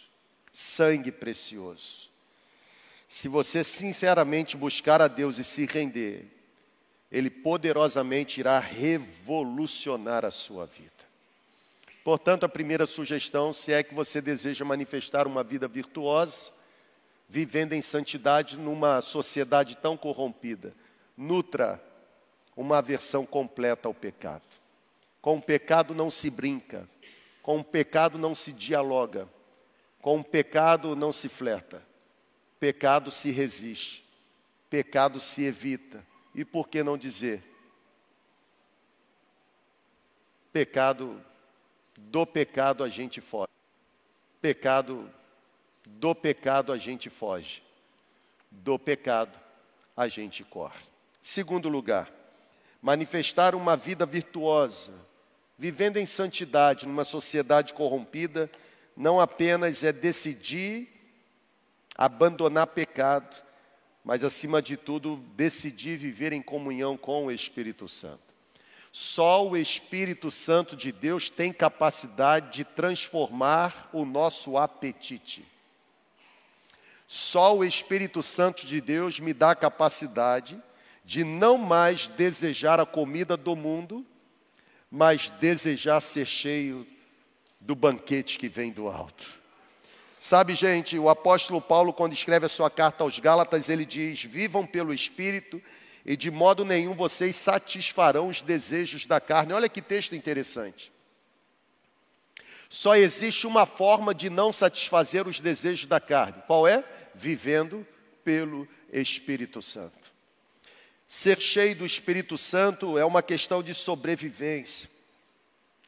sangue 0.52 1.12
precioso. 1.12 2.10
Se 3.08 3.28
você 3.28 3.64
sinceramente 3.64 4.58
buscar 4.58 5.02
a 5.02 5.08
Deus 5.08 5.38
e 5.38 5.44
se 5.44 5.66
render, 5.66 6.26
Ele 7.12 7.30
poderosamente 7.30 8.40
irá 8.40 8.58
revolucionar 8.58 10.26
a 10.26 10.32
sua 10.32 10.66
vida. 10.66 10.92
Portanto, 12.04 12.44
a 12.44 12.50
primeira 12.50 12.86
sugestão, 12.86 13.54
se 13.54 13.72
é 13.72 13.82
que 13.82 13.94
você 13.94 14.20
deseja 14.20 14.66
manifestar 14.66 15.26
uma 15.26 15.44
vida 15.44 15.68
virtuosa, 15.68 16.52
vivendo 17.30 17.74
em 17.74 17.82
santidade 17.82 18.60
numa 18.60 19.02
sociedade 19.02 19.78
tão 19.78 19.96
corrompida, 19.96 20.74
nutra 21.18 21.82
uma 22.56 22.78
aversão 22.78 23.26
completa 23.26 23.88
ao 23.88 23.94
pecado. 23.94 24.44
Com 25.22 25.38
o 25.38 25.42
pecado 25.42 25.96
não 25.96 26.10
se 26.10 26.30
brinca, 26.30 26.88
com 27.42 27.60
o 27.60 27.64
pecado 27.64 28.18
não 28.18 28.36
se 28.36 28.52
dialoga, 28.52 29.28
com 30.02 30.20
o 30.20 30.24
pecado 30.24 30.96
não 30.96 31.12
se 31.12 31.30
flerta, 31.30 31.84
pecado 32.60 33.10
se 33.10 33.32
resiste, 33.32 34.04
pecado 34.70 35.20
se 35.20 35.44
evita. 35.44 36.06
E 36.36 36.44
por 36.44 36.68
que 36.68 36.84
não 36.84 36.98
dizer? 36.98 37.44
Pecado, 40.52 41.24
do 41.96 42.26
pecado 42.26 42.84
a 42.84 42.90
gente 42.90 43.22
foge. 43.22 43.52
Pecado, 44.42 45.10
do 45.86 46.14
pecado 46.14 46.74
a 46.74 46.78
gente 46.78 47.10
foge. 47.10 47.64
Do 48.52 48.78
pecado 48.78 49.40
a 49.96 50.08
gente 50.08 50.44
corre. 50.44 50.93
Segundo 51.24 51.68
lugar, 51.68 52.12
manifestar 52.80 53.56
uma 53.56 53.76
vida 53.76 54.06
virtuosa 54.06 54.94
Vivendo 55.58 55.98
em 55.98 56.06
santidade 56.06 56.88
numa 56.88 57.04
sociedade 57.04 57.74
corrompida, 57.74 58.50
não 58.98 59.20
apenas 59.20 59.84
é 59.84 59.92
decidir 59.92 60.90
abandonar 61.96 62.68
pecado, 62.68 63.36
mas 64.04 64.24
acima 64.24 64.62
de 64.62 64.76
tudo, 64.76 65.18
decidir 65.36 65.98
viver 65.98 66.34
em 66.34 66.42
comunhão 66.42 66.98
com 66.98 67.28
o 67.28 67.32
Espírito 67.32 67.88
Santo. 67.88 68.34
Só 68.92 69.48
o 69.48 69.56
Espírito 69.56 70.30
Santo 70.30 70.76
de 70.76 70.92
Deus 70.92 71.30
tem 71.30 71.54
capacidade 71.54 72.52
de 72.52 72.64
transformar 72.64 73.90
o 73.94 74.04
nosso 74.06 74.58
apetite. 74.58 75.46
Só 77.08 77.56
o 77.56 77.64
Espírito 77.64 78.22
Santo 78.22 78.66
de 78.66 78.82
Deus 78.82 79.20
me 79.20 79.34
dá 79.34 79.52
a 79.52 79.56
capacidade 79.56 80.62
de 81.04 81.24
não 81.24 81.58
mais 81.58 82.08
desejar 82.08 82.80
a 82.80 82.86
comida 82.86 83.36
do 83.36 83.56
mundo, 83.56 84.06
mas 84.90 85.30
desejar 85.30 86.00
ser 86.00 86.26
cheio 86.26 86.88
do 87.60 87.76
banquete 87.76 88.38
que 88.38 88.48
vem 88.48 88.72
do 88.72 88.88
alto. 88.88 89.24
Sabe, 90.20 90.56
gente, 90.56 90.98
o 90.98 91.10
apóstolo 91.10 91.62
Paulo, 91.62 91.92
quando 91.92 92.14
escreve 92.14 92.46
a 92.46 92.50
sua 92.50 92.70
carta 92.70 93.04
aos 93.04 93.20
Gálatas, 93.20 93.70
ele 93.70 93.86
diz: 93.86 94.24
Vivam 94.24 94.66
pelo 94.66 94.94
Espírito 94.94 95.62
e 96.06 96.16
de 96.16 96.32
modo 96.32 96.64
nenhum 96.64 96.94
vocês 96.94 97.36
satisfarão 97.36 98.28
os 98.28 98.42
desejos 98.42 99.06
da 99.06 99.20
carne. 99.20 99.54
Olha 99.54 99.68
que 99.68 99.82
texto 99.82 100.16
interessante. 100.16 100.92
Só 102.70 102.96
existe 102.96 103.46
uma 103.46 103.66
forma 103.66 104.16
de 104.16 104.30
não 104.30 104.52
satisfazer 104.52 105.28
os 105.28 105.40
desejos 105.40 105.86
da 105.86 106.00
carne. 106.00 106.42
Qual 106.48 106.68
é? 106.68 106.84
Vivendo 107.14 107.86
pelo 108.24 108.68
Espírito 108.92 109.62
Santo. 109.62 110.03
Ser 111.14 111.40
cheio 111.40 111.76
do 111.76 111.86
Espírito 111.86 112.40
Santo 112.40 112.98
é 112.98 113.06
uma 113.06 113.22
questão 113.22 113.62
de 113.62 113.72
sobrevivência. 113.72 114.90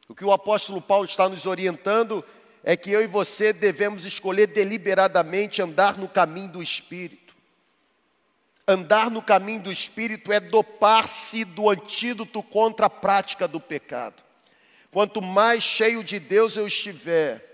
O 0.08 0.14
que 0.14 0.24
o 0.24 0.30
apóstolo 0.30 0.80
Paulo 0.80 1.04
está 1.04 1.28
nos 1.28 1.46
orientando 1.46 2.24
é 2.62 2.76
que 2.76 2.92
eu 2.92 3.02
e 3.02 3.08
você 3.08 3.52
devemos 3.52 4.06
escolher 4.06 4.46
deliberadamente 4.46 5.60
andar 5.60 5.98
no 5.98 6.08
caminho 6.08 6.52
do 6.52 6.62
Espírito. 6.62 7.34
Andar 8.68 9.10
no 9.10 9.20
caminho 9.20 9.62
do 9.62 9.72
Espírito 9.72 10.32
é 10.32 10.38
dopar-se 10.38 11.44
do 11.44 11.68
antídoto 11.68 12.40
contra 12.40 12.86
a 12.86 12.90
prática 12.90 13.48
do 13.48 13.58
pecado. 13.58 14.22
Quanto 14.92 15.20
mais 15.20 15.64
cheio 15.64 16.04
de 16.04 16.20
Deus 16.20 16.56
eu 16.56 16.68
estiver, 16.68 17.44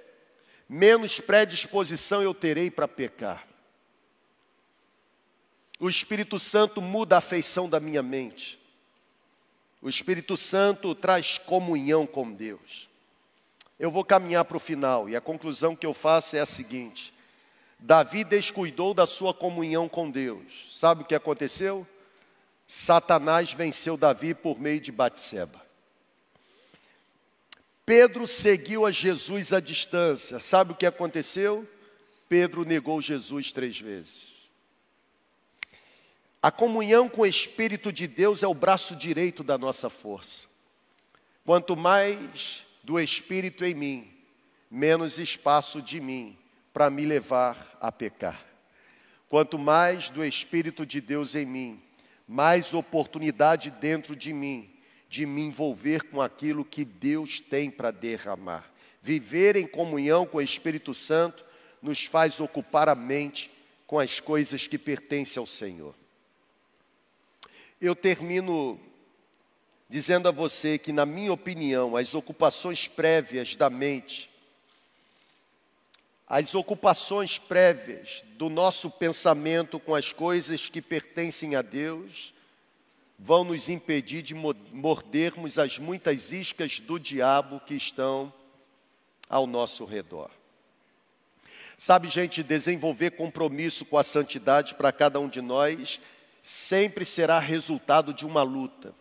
menos 0.68 1.20
predisposição 1.20 2.22
eu 2.22 2.34
terei 2.34 2.70
para 2.70 2.86
pecar. 2.86 3.46
O 5.82 5.90
Espírito 5.90 6.38
Santo 6.38 6.80
muda 6.80 7.16
a 7.16 7.20
feição 7.20 7.68
da 7.68 7.80
minha 7.80 8.04
mente. 8.04 8.56
O 9.80 9.88
Espírito 9.88 10.36
Santo 10.36 10.94
traz 10.94 11.38
comunhão 11.38 12.06
com 12.06 12.32
Deus. 12.32 12.88
Eu 13.80 13.90
vou 13.90 14.04
caminhar 14.04 14.44
para 14.44 14.56
o 14.56 14.60
final 14.60 15.08
e 15.08 15.16
a 15.16 15.20
conclusão 15.20 15.74
que 15.74 15.84
eu 15.84 15.92
faço 15.92 16.36
é 16.36 16.38
a 16.38 16.46
seguinte: 16.46 17.12
Davi 17.80 18.22
descuidou 18.22 18.94
da 18.94 19.06
sua 19.06 19.34
comunhão 19.34 19.88
com 19.88 20.08
Deus. 20.08 20.70
Sabe 20.72 21.02
o 21.02 21.04
que 21.04 21.16
aconteceu? 21.16 21.84
Satanás 22.68 23.52
venceu 23.52 23.96
Davi 23.96 24.34
por 24.34 24.60
meio 24.60 24.80
de 24.80 24.92
Batseba. 24.92 25.60
Pedro 27.84 28.28
seguiu 28.28 28.86
a 28.86 28.92
Jesus 28.92 29.52
à 29.52 29.58
distância. 29.58 30.38
Sabe 30.38 30.74
o 30.74 30.76
que 30.76 30.86
aconteceu? 30.86 31.68
Pedro 32.28 32.64
negou 32.64 33.02
Jesus 33.02 33.50
três 33.50 33.80
vezes. 33.80 34.31
A 36.42 36.50
comunhão 36.50 37.08
com 37.08 37.20
o 37.20 37.26
Espírito 37.26 37.92
de 37.92 38.08
Deus 38.08 38.42
é 38.42 38.48
o 38.48 38.54
braço 38.54 38.96
direito 38.96 39.44
da 39.44 39.56
nossa 39.56 39.88
força. 39.88 40.48
Quanto 41.44 41.76
mais 41.76 42.66
do 42.82 42.98
Espírito 42.98 43.64
em 43.64 43.72
mim, 43.72 44.12
menos 44.68 45.20
espaço 45.20 45.80
de 45.80 46.00
mim 46.00 46.36
para 46.72 46.90
me 46.90 47.06
levar 47.06 47.78
a 47.80 47.92
pecar. 47.92 48.44
Quanto 49.28 49.56
mais 49.56 50.10
do 50.10 50.24
Espírito 50.24 50.84
de 50.84 51.00
Deus 51.00 51.36
em 51.36 51.46
mim, 51.46 51.80
mais 52.26 52.74
oportunidade 52.74 53.70
dentro 53.70 54.16
de 54.16 54.32
mim 54.32 54.68
de 55.08 55.24
me 55.24 55.42
envolver 55.42 56.02
com 56.10 56.20
aquilo 56.20 56.64
que 56.64 56.84
Deus 56.84 57.40
tem 57.40 57.70
para 57.70 57.92
derramar. 57.92 58.68
Viver 59.00 59.54
em 59.54 59.66
comunhão 59.66 60.26
com 60.26 60.38
o 60.38 60.42
Espírito 60.42 60.92
Santo 60.92 61.44
nos 61.80 62.04
faz 62.04 62.40
ocupar 62.40 62.88
a 62.88 62.96
mente 62.96 63.48
com 63.86 64.00
as 64.00 64.18
coisas 64.18 64.66
que 64.66 64.78
pertencem 64.78 65.40
ao 65.40 65.46
Senhor. 65.46 66.01
Eu 67.82 67.96
termino 67.96 68.78
dizendo 69.88 70.28
a 70.28 70.30
você 70.30 70.78
que, 70.78 70.92
na 70.92 71.04
minha 71.04 71.32
opinião, 71.32 71.96
as 71.96 72.14
ocupações 72.14 72.86
prévias 72.86 73.56
da 73.56 73.68
mente, 73.68 74.30
as 76.28 76.54
ocupações 76.54 77.40
prévias 77.40 78.22
do 78.38 78.48
nosso 78.48 78.88
pensamento 78.88 79.80
com 79.80 79.96
as 79.96 80.12
coisas 80.12 80.68
que 80.68 80.80
pertencem 80.80 81.56
a 81.56 81.60
Deus, 81.60 82.32
vão 83.18 83.42
nos 83.42 83.68
impedir 83.68 84.22
de 84.22 84.32
mordermos 84.32 85.58
as 85.58 85.76
muitas 85.76 86.30
iscas 86.30 86.78
do 86.78 87.00
diabo 87.00 87.58
que 87.66 87.74
estão 87.74 88.32
ao 89.28 89.44
nosso 89.44 89.84
redor. 89.84 90.30
Sabe, 91.76 92.06
gente, 92.06 92.44
desenvolver 92.44 93.10
compromisso 93.10 93.84
com 93.84 93.98
a 93.98 94.04
santidade 94.04 94.76
para 94.76 94.92
cada 94.92 95.18
um 95.18 95.28
de 95.28 95.40
nós 95.40 96.00
sempre 96.42 97.04
será 97.04 97.38
resultado 97.38 98.12
de 98.12 98.26
uma 98.26 98.42
luta, 98.42 98.94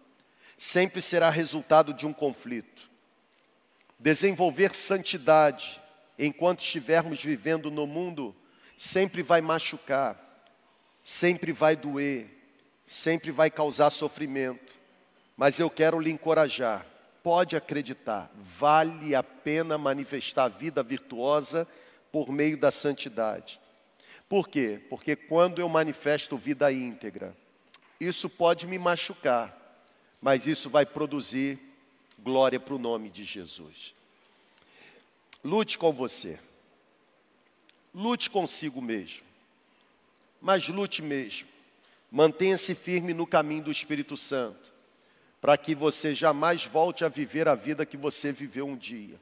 sempre 0.58 1.02
será 1.02 1.30
resultado 1.30 1.94
de 1.94 2.06
um 2.06 2.14
conflito. 2.14 2.90
Desenvolver 3.98 4.74
santidade 4.76 5.82
enquanto 6.18 6.60
estivermos 6.60 7.24
vivendo 7.24 7.72
no 7.72 7.88
mundo 7.88 8.36
sempre 8.78 9.22
vai 9.24 9.42
machucar, 9.42 10.20
sempre 11.04 11.52
vai 11.52 11.76
doer, 11.76 12.28
sempre 12.88 13.32
vai 13.32 13.50
causar 13.50 13.90
sofrimento. 13.90 14.76
Mas 15.38 15.60
eu 15.60 15.70
quero 15.70 16.00
lhe 16.00 16.12
encorajar, 16.12 16.86
pode 17.24 17.56
acreditar, 17.56 18.32
vale 18.36 19.16
a 19.16 19.24
pena 19.24 19.78
manifestar 19.78 20.46
a 20.46 20.50
vida 20.50 20.84
virtuosa 20.84 21.68
por 22.12 22.32
meio 22.32 22.58
da 22.58 22.70
santidade. 22.70 23.61
Por 24.32 24.48
quê? 24.48 24.80
Porque 24.90 25.14
quando 25.14 25.60
eu 25.60 25.68
manifesto 25.68 26.38
vida 26.38 26.72
íntegra, 26.72 27.36
isso 28.00 28.30
pode 28.30 28.66
me 28.66 28.80
machucar, 28.80 29.54
mas 30.22 30.48
isso 30.48 30.70
vai 30.70 30.86
produzir 30.86 31.60
glória 32.18 32.58
para 32.58 32.74
o 32.74 32.80
nome 32.80 33.10
de 33.10 33.26
Jesus. 33.26 33.94
Lute 35.44 35.78
com 35.78 35.92
você, 35.92 36.40
lute 37.94 38.30
consigo 38.30 38.82
mesmo, 38.82 39.26
mas 40.42 40.66
lute 40.70 41.02
mesmo. 41.02 41.50
Mantenha-se 42.10 42.74
firme 42.74 43.14
no 43.14 43.28
caminho 43.28 43.64
do 43.66 43.72
Espírito 43.72 44.16
Santo, 44.16 44.72
para 45.42 45.58
que 45.58 45.76
você 45.76 46.14
jamais 46.14 46.64
volte 46.64 47.04
a 47.04 47.10
viver 47.10 47.50
a 47.50 47.56
vida 47.56 47.86
que 47.86 47.98
você 47.98 48.32
viveu 48.32 48.66
um 48.66 48.78
dia. 48.78 49.20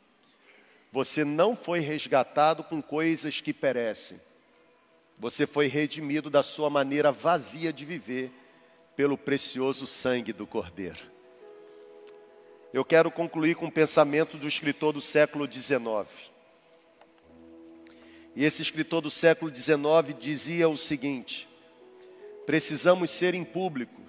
Você 0.92 1.26
não 1.26 1.56
foi 1.56 1.80
resgatado 1.80 2.64
com 2.64 2.80
coisas 2.80 3.42
que 3.42 3.52
perecem, 3.52 4.22
você 5.20 5.46
foi 5.46 5.68
redimido 5.68 6.30
da 6.30 6.42
sua 6.42 6.70
maneira 6.70 7.12
vazia 7.12 7.74
de 7.74 7.84
viver 7.84 8.32
pelo 8.96 9.18
precioso 9.18 9.86
sangue 9.86 10.32
do 10.32 10.48
Cordeiro. 10.48 11.02
Eu 12.72 12.86
quero 12.86 13.12
concluir 13.12 13.56
com 13.56 13.66
um 13.66 13.72
pensamento 13.72 14.38
do 14.38 14.48
escritor 14.48 14.94
do 14.94 15.02
século 15.02 15.52
XIX. 15.52 16.08
E 18.36 18.46
esse 18.46 18.62
escritor 18.62 19.02
do 19.02 19.10
século 19.10 19.54
XIX 19.54 20.18
dizia 20.18 20.70
o 20.70 20.78
seguinte: 20.78 21.50
precisamos 22.46 23.10
ser 23.10 23.34
em 23.34 23.44
público 23.44 24.00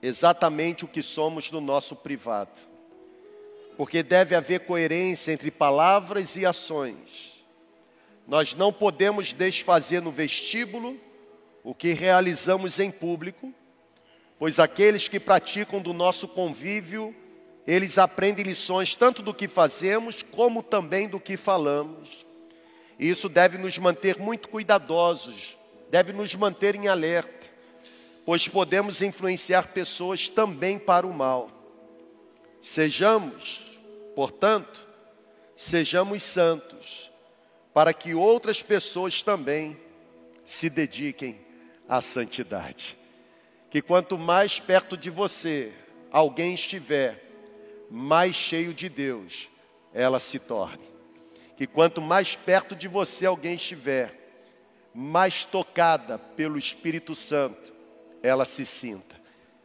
exatamente 0.00 0.86
o 0.86 0.88
que 0.88 1.02
somos 1.02 1.50
no 1.50 1.60
nosso 1.60 1.94
privado, 1.94 2.58
porque 3.76 4.02
deve 4.02 4.34
haver 4.34 4.60
coerência 4.60 5.32
entre 5.32 5.50
palavras 5.50 6.36
e 6.36 6.46
ações 6.46 7.39
nós 8.30 8.54
não 8.54 8.72
podemos 8.72 9.32
desfazer 9.32 10.00
no 10.00 10.12
vestíbulo 10.12 10.96
o 11.64 11.74
que 11.74 11.92
realizamos 11.92 12.78
em 12.78 12.88
público, 12.88 13.52
pois 14.38 14.60
aqueles 14.60 15.08
que 15.08 15.18
praticam 15.18 15.82
do 15.82 15.92
nosso 15.92 16.28
convívio, 16.28 17.12
eles 17.66 17.98
aprendem 17.98 18.44
lições 18.44 18.94
tanto 18.94 19.20
do 19.20 19.34
que 19.34 19.48
fazemos 19.48 20.22
como 20.22 20.62
também 20.62 21.08
do 21.08 21.18
que 21.18 21.36
falamos. 21.36 22.24
E 23.00 23.08
isso 23.08 23.28
deve 23.28 23.58
nos 23.58 23.76
manter 23.78 24.16
muito 24.16 24.48
cuidadosos, 24.48 25.58
deve 25.90 26.12
nos 26.12 26.32
manter 26.36 26.76
em 26.76 26.86
alerta, 26.86 27.48
pois 28.24 28.46
podemos 28.46 29.02
influenciar 29.02 29.72
pessoas 29.72 30.28
também 30.28 30.78
para 30.78 31.04
o 31.04 31.12
mal. 31.12 31.50
Sejamos, 32.62 33.76
portanto, 34.14 34.86
sejamos 35.56 36.22
santos 36.22 37.09
para 37.72 37.94
que 37.94 38.14
outras 38.14 38.62
pessoas 38.62 39.22
também 39.22 39.76
se 40.44 40.68
dediquem 40.68 41.40
à 41.88 42.00
santidade. 42.00 42.98
Que 43.70 43.80
quanto 43.80 44.18
mais 44.18 44.58
perto 44.58 44.96
de 44.96 45.10
você 45.10 45.72
alguém 46.10 46.54
estiver, 46.54 47.24
mais 47.90 48.34
cheio 48.34 48.74
de 48.74 48.88
Deus 48.88 49.48
ela 49.92 50.18
se 50.18 50.38
torne. 50.38 50.88
Que 51.56 51.66
quanto 51.66 52.00
mais 52.00 52.34
perto 52.34 52.74
de 52.74 52.88
você 52.88 53.26
alguém 53.26 53.54
estiver, 53.54 54.16
mais 54.94 55.44
tocada 55.44 56.18
pelo 56.18 56.58
Espírito 56.58 57.14
Santo 57.14 57.72
ela 58.22 58.44
se 58.44 58.66
sinta. 58.66 59.20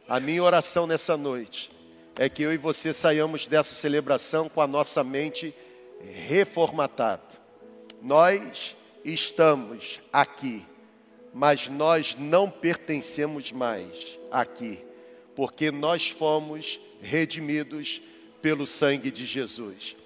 A 0.08 0.20
minha 0.20 0.42
oração 0.42 0.86
nessa 0.86 1.16
noite 1.16 1.70
é 2.16 2.28
que 2.28 2.42
eu 2.42 2.52
e 2.52 2.56
você 2.56 2.92
saiamos 2.92 3.48
dessa 3.48 3.74
celebração 3.74 4.48
com 4.48 4.60
a 4.60 4.66
nossa 4.66 5.02
mente 5.02 5.52
reformatada 6.12 7.25
nós 8.06 8.76
estamos 9.04 10.00
aqui, 10.12 10.64
mas 11.34 11.68
nós 11.68 12.14
não 12.16 12.48
pertencemos 12.48 13.50
mais 13.50 14.16
aqui, 14.30 14.78
porque 15.34 15.72
nós 15.72 16.10
fomos 16.10 16.80
redimidos 17.02 18.00
pelo 18.40 18.64
sangue 18.64 19.10
de 19.10 19.26
Jesus. 19.26 19.96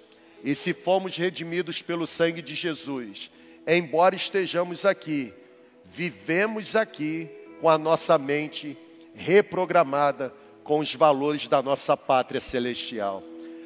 E 0.43 0.55
se 0.55 0.73
fomos 0.73 1.15
redimidos 1.15 1.83
pelo 1.83 2.07
sangue 2.07 2.41
de 2.41 2.55
Jesus, 2.55 3.29
embora 3.67 4.15
estejamos 4.15 4.83
aqui, 4.83 5.31
vivemos 5.85 6.75
aqui 6.75 7.29
com 7.61 7.69
a 7.69 7.77
nossa 7.77 8.17
mente 8.17 8.75
reprogramada 9.13 10.33
com 10.63 10.79
os 10.79 10.95
valores 10.95 11.47
da 11.47 11.61
nossa 11.61 11.95
pátria 11.95 12.41
celestial. 12.41 13.21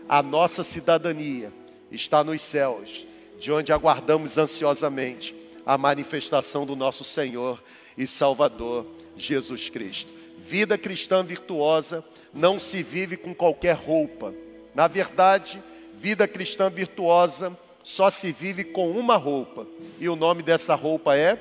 A 0.09 0.21
nossa 0.21 0.61
cidadania 0.61 1.53
está 1.89 2.21
nos 2.21 2.41
céus 2.41 3.07
de 3.39 3.51
onde 3.51 3.73
aguardamos 3.73 4.37
ansiosamente 4.37 5.35
a 5.65 5.77
manifestação 5.77 6.65
do 6.65 6.75
nosso 6.75 7.03
Senhor 7.03 7.61
e 7.97 8.05
Salvador 8.05 8.85
Jesus 9.15 9.69
Cristo. 9.69 10.11
Vida 10.37 10.77
cristã 10.77 11.23
virtuosa 11.23 12.03
não 12.33 12.59
se 12.59 12.83
vive 12.83 13.17
com 13.17 13.33
qualquer 13.33 13.75
roupa. 13.75 14.33
Na 14.73 14.87
verdade, 14.87 15.61
vida 15.97 16.27
cristã 16.27 16.69
virtuosa 16.69 17.57
só 17.83 18.09
se 18.09 18.31
vive 18.31 18.63
com 18.63 18.91
uma 18.91 19.15
roupa, 19.15 19.67
e 19.99 20.09
o 20.09 20.15
nome 20.15 20.41
dessa 20.41 20.73
roupa 20.73 21.15
é 21.15 21.37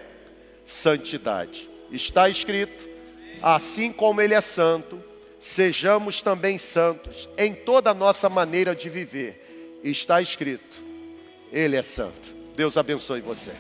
santidade. 0.65 1.69
Está 1.91 2.29
escrito: 2.29 2.87
assim 3.43 3.91
como 3.91 4.21
Ele 4.21 4.35
é 4.35 4.41
santo, 4.41 5.03
sejamos 5.41 6.21
também 6.21 6.59
santos 6.59 7.29
em 7.39 7.55
toda 7.55 7.91
a 7.91 7.95
nossa 7.95 8.29
maneira 8.29 8.77
de 8.77 8.91
viver. 8.91 9.81
Está 9.83 10.21
escrito: 10.21 10.83
Ele 11.55 11.77
é 11.77 11.83
santo. 11.83 12.35
Deus 12.57 12.77
abençoe 12.77 13.21
você. 13.21 13.53